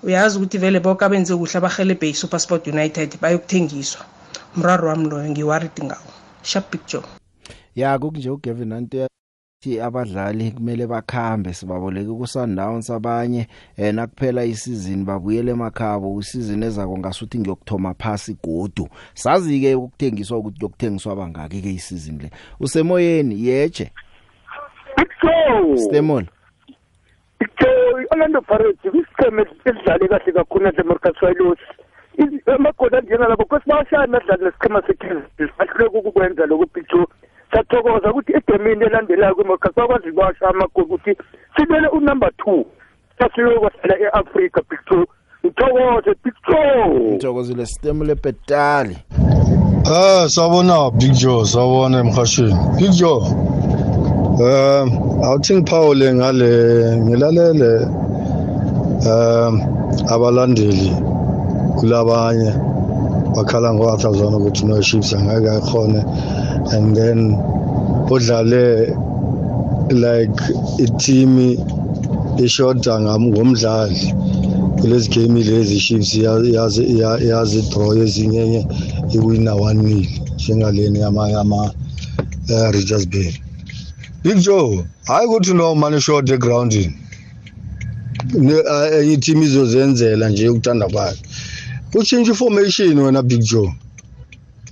[0.03, 4.05] uyazi ukuthi vele bonke abenze kuhle abahelebhe yi-supersport united bayokuthengiswa
[4.57, 6.07] mraro wami loyo ngiwarid ngawo
[6.43, 7.03] sharp big joe
[7.77, 9.07] ya kukunje ugavin anto
[9.63, 13.47] thi abadlali kumele bakhambe sibaboleke ku Sundowns abanye
[13.77, 20.65] eh nakuphela isizini babuyele emakhabo usizini ezako ngasuthi ngiyokthoma phasi godu sazi ke ukuthengiswa ukuthi
[20.65, 22.31] yokuthengiswa bangaki ke isizini le
[22.61, 23.91] usemoyeni yeje
[25.77, 26.25] Stemol
[27.41, 31.63] i-orlando pirates kwisicheme esidlale kahle kakhulu nadle marcus wailosi
[32.47, 37.07] amagoli anjena labo kose bawashaya nadlali nesichema sekaizer bahluleka ukukwenza loku picture
[37.53, 41.17] sathokoza ukuthi egemini elandelayo kwimarcus bakwazi bawashaya amagoli ukuthi
[41.57, 42.67] silwele unumber two
[43.19, 45.07] sasiyokwahlela e-africa picture
[45.45, 48.97] ngithokoze picture ngithokozile stem lebhetali
[49.93, 53.70] Eh sawona picture sawona emhashini picture
[54.41, 54.85] Eh
[55.27, 56.51] awuthi ngiphawule ngale
[57.05, 57.73] ngilalele
[59.15, 59.55] eh
[60.15, 60.89] abalandeli
[61.77, 62.51] kulabanye
[63.35, 66.01] bakhala ngowathazana ukuthi no Chiefs angeke akhone
[66.75, 67.21] and then
[68.15, 68.65] udlale
[70.05, 70.39] like
[70.85, 71.33] i-team
[72.47, 74.03] ishoda ngomdlali
[74.79, 76.83] kulezi game lezi Chiefs yazi
[77.31, 78.61] yazi draw ezinyenye
[79.17, 81.61] iwina 1-0 njengaleni yama yama
[82.53, 83.31] eh, Richards Bay
[84.23, 86.95] Big Joe, hayi ukuthi noma manishode egroundini.
[88.35, 91.21] Ne team izozenzela nje ukuthanda kwakhe.
[91.95, 93.73] Utshintshe formation wena Big Joe.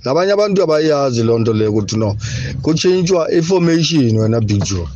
[0.05, 2.15] Labanye abantu abayazi lonto le ukuthi no.
[2.61, 4.87] Kutshintshwa information wena Big Joe.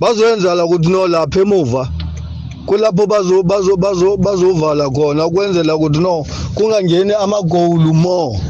[0.00, 1.88] Bazoyenza la ukuthi no lapha emuva
[2.66, 8.40] kulapho bazo bazo bazo bazovala khona ukwenzela ukuthi no kungangeni amagoli more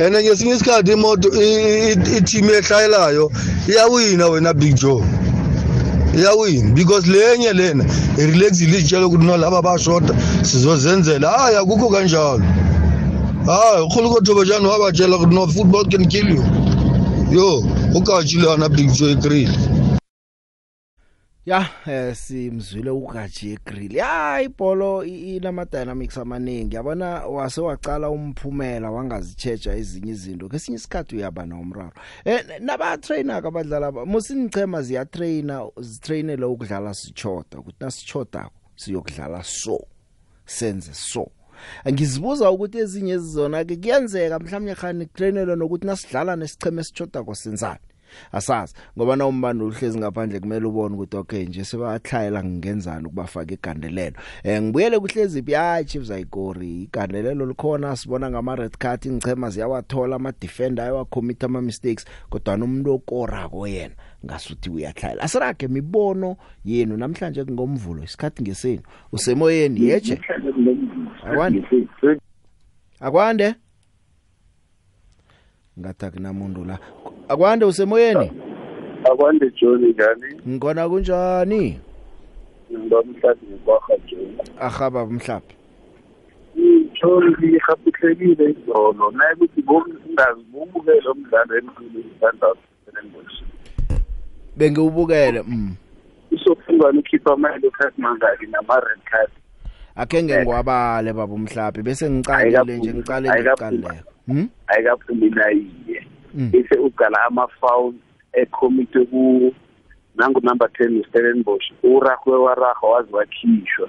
[0.00, 3.30] and ngesinye isikhathi imoto i-team ehlayelayo
[3.68, 5.02] iyawina wena big joe
[6.14, 7.84] iyawina because lenye lena
[8.20, 12.42] irelaxile izitshela ukuthi nolaba bashoda sizozenzela hayi akukho kanjalo
[13.46, 16.44] hayi urhulukothobajani wabatshela ukuthi no football can kill you
[17.32, 19.77] yo ugatshi lana big joe ikrile
[21.48, 29.72] ya eh, simzwile uGaji Grill ya ibhola inama dynamics amaningi yabona wase waqala umphumela wangazitsheja
[29.76, 31.92] ezinye izinto kesinye isikhathi uyaba nomraro
[32.24, 39.78] eh naba trainer kabadlala musinichema ziya trainer zitraine lo ukudlala sichoda ukuthi nasichoda siyokudlala so
[40.46, 41.26] senze so
[41.90, 47.80] ngizibuza ukuthi ezinye ezizona ke kuyenzeka mhlawumnye khani trainer lo nokuthi nasidlala nesicheme sichoda kosenzana
[48.32, 54.62] asazi ngoba nawumbani uhlezi ngaphandle kumele ubone ukuthi okay nje sebathayela ngingenzani ukubafaka igandelelo eh
[54.62, 60.84] ngibuyele kuhlezi bya Chiefs ayigori igandelelo likhona sibona ngama red card ingchema ziyawathola ama defender
[60.84, 63.94] ayawacommit ama mistakes kodwa nomuntu okora koyena
[64.26, 70.20] ngasuthi uyahlala asirage mibono yenu namhlanje ngomvulo isikhathi ngesenu usemoyeni yeje
[71.22, 71.64] akwande
[73.00, 73.54] akwande
[75.80, 76.78] ngathi akunamuntu la
[77.28, 78.32] akwande usemoyeni
[79.10, 81.80] akwande joni njani ngikhona kunjani
[82.72, 85.54] ngibamhlabi ngibakha joni ahaba mhlabi
[86.56, 92.58] mm, ngitholi ngihapihlekile izolo naye ukuthi ngokungazi ngubukele umdlalo emkhulu isandals
[92.88, 93.42] enembosi
[94.58, 95.68] bengiwubukele mm
[96.30, 99.30] isofungana ukhipha ama-yellow card mangaki nama-red card
[99.96, 103.88] akhe ngengiwabale baba umhlabi bese ngicalile nje ngicale ngicaleko
[104.28, 104.44] Hmm?
[104.68, 105.98] ayikaphuminayiye
[106.36, 106.50] hmm.
[106.52, 107.94] bese ugala ama-foul
[108.36, 109.52] ekhomitwe kuwo
[110.20, 113.88] nangunumber ten ustellenbosh urahwe warahwa waze wakhishwa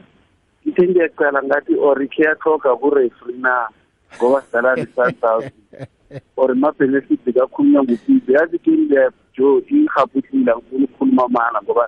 [0.67, 3.67] ngithe ngiyacala ngathi or ikhe yatloga kurefri na
[4.15, 5.51] ngoba sidalani i-south
[6.41, 10.55] or ma-benefit kakhulunywa ngupize yazi game lep jo ingihabuhlila ngifuna
[10.87, 11.83] ukukhuluma mana ngoba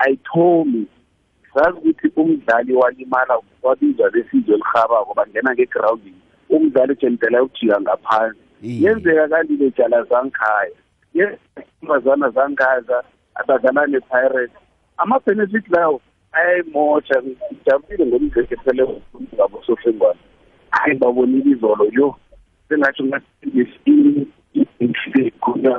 [0.00, 0.86] ayithomi
[1.54, 6.20] sazi ukuthi umdlali walimala wabizwa besizo elirhabako bangena ngegrawundini
[6.54, 8.38] umdlali ejentela ukujika ngaphansi
[8.82, 10.74] yenzeka kanti lejala zangikhaya
[11.16, 12.96] yezintombazana zangaza
[13.40, 14.54] abadlala ne-pirates
[15.02, 15.96] ama-benefit lawo
[16.36, 18.82] ayayimosha ngijabulile ngomzekesele
[19.34, 20.20] ngabo sohlengwane
[20.74, 22.08] hayi babonile izolo yo
[22.68, 24.30] sengathi ungathengisa
[25.26, 25.74] ikhona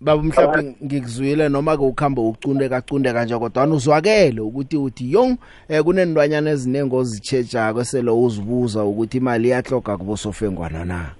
[0.00, 5.38] baba mhlawumbe ngikuzwile noma ke ukhamba ucunde kacunde kanje kodwa uzwakele ukuthi uthi yong
[5.68, 11.10] eh kunendwanyana ezinengo zitsheja kweselo uzibuza ukuthi imali iyahloga kubosofengwana na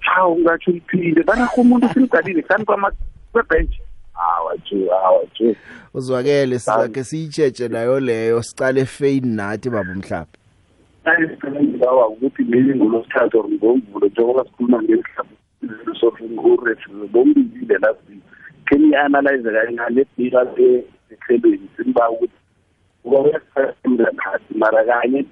[0.00, 2.92] hawu ngathi uphinde bana kumuntu simdalile kanti kwama
[3.50, 3.74] bench
[4.14, 5.56] awathi awathi
[5.94, 10.38] uzwakele sake siyitsheje nayo leyo sicale fade nathi baba mhlawumbe
[11.04, 15.30] ayisebenza ukuthi mina ngolosithathu ngomvulo njengoba sikhuluma ngemhlaba
[16.00, 17.96] something urefu bombili lela
[18.66, 22.38] can you analyze kancane lebika le ekhebeni simba ukuthi
[23.04, 25.26] uba uyasebenza ngathi mara kanye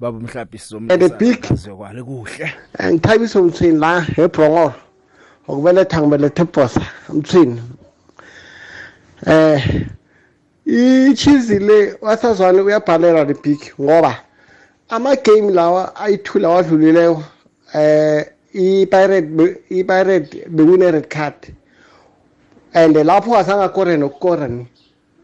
[0.00, 2.46] baba mhlapi sizomzokwale kuhle
[2.92, 3.92] ngithabisa umthini la
[4.24, 4.72] ebhongor
[5.48, 7.62] okubeletha ngibelethe ebhosa umthini
[9.26, 9.86] eh
[10.64, 14.14] ichizi le wasazwane uyabhalelwa libhiki ngoba
[14.88, 17.22] ama-game lawa ayithula wadlulileyo
[17.74, 21.54] eh iPirate iPirate bekune red card
[22.74, 24.66] and lapho asangakore nokukora ni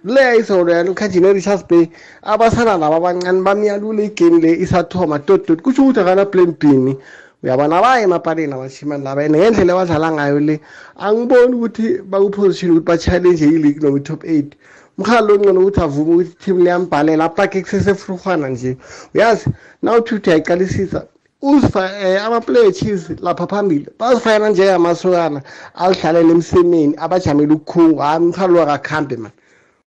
[0.05, 1.91] le izolo yalukhanjini e-richards bay
[2.23, 6.95] abasana laba abancane bamyalule igame le isathoma todot kusho ukuthi akanaplan bini
[7.43, 10.55] uyabona baya emapaleni abashimani laba and ngendlela abadlala ngayo le
[11.03, 14.55] angiboni ukuthi bakuposition ukuthi bachallenge ileague noma i-top eight
[14.99, 18.77] mhalo ongcono ukuthi avume ukuthi team liyambhalela apake kusesefruhwana nje
[19.15, 19.51] uyazi
[19.83, 21.07] na uthi uthi ayicalisisa
[21.43, 25.43] ama-players lapha phambili bazifakana njengamasokana
[25.75, 29.33] alidlalela emsemeni abajamele ukukhungu hayi umthwalo wakakhambe mani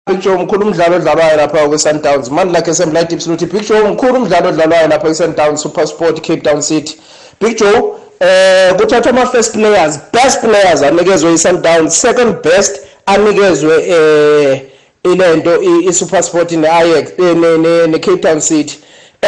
[0.05, 4.87] picture mkhulu umdlalo odlalwayo lapha kwe-sundowns mani lakhe semlight absolute big joe mkhulu umdlalo odlalwayo
[4.87, 6.97] lapha kwi-sundowns super sport cape town city
[7.41, 7.83] big joe
[8.19, 14.61] eh kuthathwa ama-first players best players anikezwe i-sundowns second best anikezwe eh
[15.03, 17.11] ilento i-super sport ne-ayex
[17.91, 18.79] ne-cape town city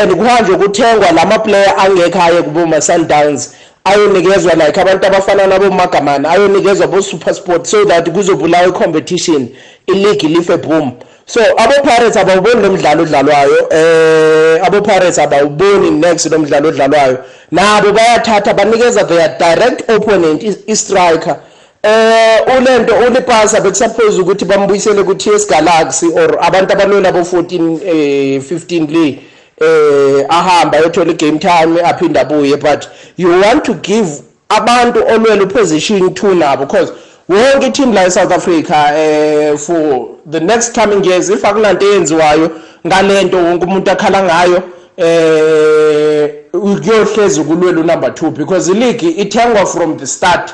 [0.02, 3.52] and kuhanje ukuthengwa lama player angekhaye kuboma Sundowns
[3.84, 9.48] ayonikezwa like abantu abafana nabo Magamana ayonikezwa bo SuperSport so that kuzobulawa icompetition
[9.88, 10.92] ileague life boom
[11.26, 17.18] so abo Pirates abawuboni lo mdlalo odlalwayo eh abo Pirates abawuboni next lo mdlalo odlalwayo
[17.52, 21.36] nabo bayathatha banikeza their direct opponent is striker
[21.84, 28.42] eh ulento ulipasa bekusuppose ukuthi bambuyisele ku TS Galaxy or abantu abanona bo 14 eh
[28.42, 29.29] 15 league
[29.62, 34.08] eh ahamba ayothola igame time aphinda abuye but you want to give
[34.50, 36.94] abantu olwela uposition 2 nabo because
[37.30, 42.52] wonke itim la eSouth Africa eh for the next coming years if akunanto eyenziwayo
[42.88, 44.64] ngalento wonke umuntu akhala ngayo
[44.98, 50.54] eh ukuyohleza kulwela number 2 because league ithengwa from the start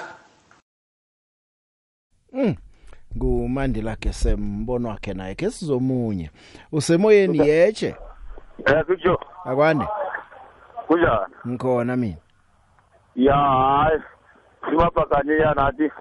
[2.33, 2.55] mm
[3.17, 6.31] ngumandela ke sembono wakhe naye ke sizomunye
[6.71, 7.95] usemoyeni yeche
[8.63, 9.13] Eh kujo.
[9.49, 9.85] Akwande.
[10.87, 11.33] Kunjani?
[11.47, 12.15] Ngikhona mina.
[13.15, 13.99] Ya hayi.
[14.69, 15.91] Simabhakane yanathi.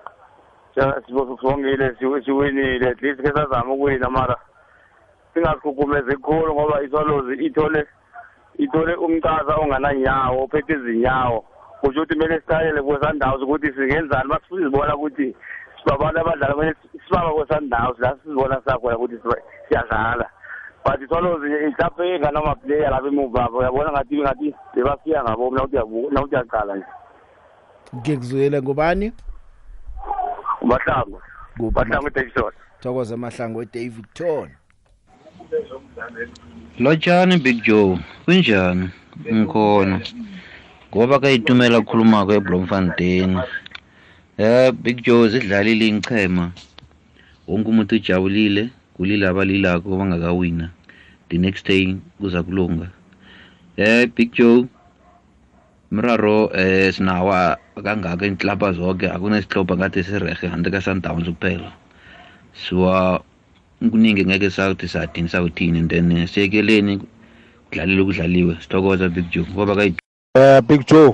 [1.06, 4.36] Sibongile siwinile at least ke sazama ukuwina mara
[5.34, 7.80] singakhukumeze khulu ngoba isolozi ithole
[8.62, 11.38] ithole umcaza ongananyawo ophethe izinyawo
[11.80, 15.28] kusho ukuthi kumele sitayele kwesandaws ukuthi singenzani basizibona ukuthi
[15.80, 16.74] sibabantu abadlala kumele
[17.06, 19.16] sibaba kwesandaws la sizibona sakhona ukuthi
[19.68, 20.26] siyadlala
[20.86, 26.84] but swallows mhlawumbe inganamaplayer lapha emuva uyabona ngathi ngathi bebasiya ngabo nawuthi yaqala nje
[27.96, 29.06] ngiyakuzuyela ngubani
[30.64, 31.18] umahlango
[31.64, 34.48] umahlango edavidson thokoza mahlango edavid ton
[36.84, 37.90] lotshani big joe
[38.24, 38.86] kunjani
[39.34, 39.96] ngikhona
[40.90, 43.32] ngoba kayitumela kukhulumako eblomfontein
[44.46, 46.44] eh big joe zidlalile ingichema
[47.48, 48.64] wonke umuntu ujabulile
[48.94, 50.70] kulila abalilako bangakawina
[51.28, 52.94] the next day kuza kulunga
[53.76, 54.66] eh big joe
[55.90, 61.74] mraro eh sinawa kangaka inhlapa zonke akunesihlobo ngathi sirehe hande ka-sundowns kuphela
[62.54, 62.86] so
[63.82, 67.02] kuningi ngeke sakuthi sadini sakuthini and then eh, siyekeleni
[67.68, 69.98] kudlalile ukudlaliwe sithokoza big joe ngoba kayi
[70.38, 71.10] um big joe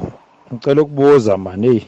[0.53, 1.83] ngicela ukubuza mani eyi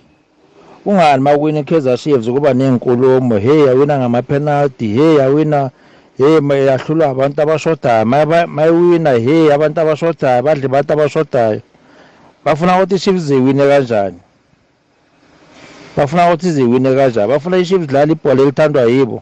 [0.85, 5.71] Ungani makuwina iKaizer Chiefs kuba nezinkulumo hey yawina ngama penalty hey yawina
[6.19, 8.05] hey mayahlula abantu abashodayo
[8.57, 11.61] mayiwina hey abantu abashodayo badle abantu abashodayo
[12.45, 14.19] bafuna ukuthi iChiefs ziwine kanjani
[15.97, 19.19] bafuna ukuthi ziwine kanjani bafuna iChiefs dlala ibhola elithandwa yibo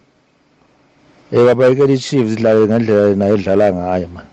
[1.36, 4.32] ebabayekela iChiefs idlale ngendlela nayo edlala ngayo manje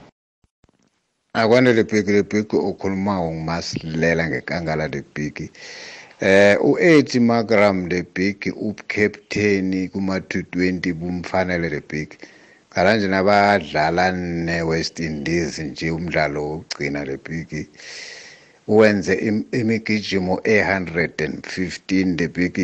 [1.40, 5.48] akwanele bhiki lebhiki okhulumayo ngumasilela ngekangala lebhiki
[6.20, 12.10] eh u8 u-H Magram le big ubcaptain kuma 220 bumfanele le big
[12.74, 17.48] kalanje nabadlala ne West Indies nje umdlalo ogcina le big
[18.68, 19.14] wenze
[19.62, 22.58] imigijimo e115 the big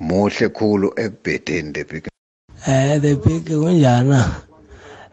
[0.00, 2.04] muhle khulu ekubhedeni the big
[2.66, 4.20] eh the big kunjana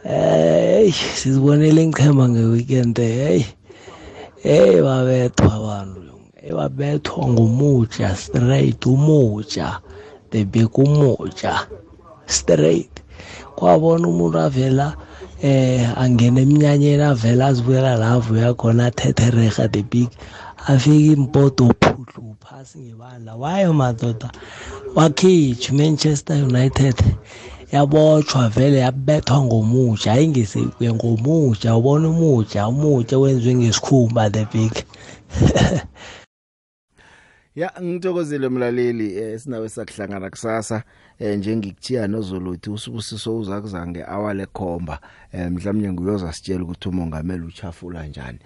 [0.06, 3.42] eh sizibonele ngichema ngeweekend hey
[4.44, 6.05] hey babethwa abantu
[6.50, 9.68] ebabethwa ngomutsha straight umutsha
[10.32, 11.54] bebeka umutsha
[12.38, 12.94] straight
[13.58, 14.88] kwabona umuntu avela
[15.50, 20.10] eh angena emnyanyeni avela azibuyela lavo yakhona athethereha the big
[20.72, 24.28] afike impoto phudlu phasi ngebandla wayo madoda
[24.98, 26.98] wakhitshwa manchester united
[27.74, 34.74] yabotshwa vele yabethwa ngomutsha ayingesekuye ngomutsha ubona umutsha umutsha wenziwe ngesikhumba the big
[37.56, 40.84] ya ngithokozile mlaleli eh, sinawe sakuhlangana kusasa
[41.20, 45.00] eh, njengikuthiya nozoluthi usibusiso uza kuzange awale khomba
[45.34, 48.40] eh, mhlawumnye nguyoza sitshela ukuthi umongameli uchafula kanjani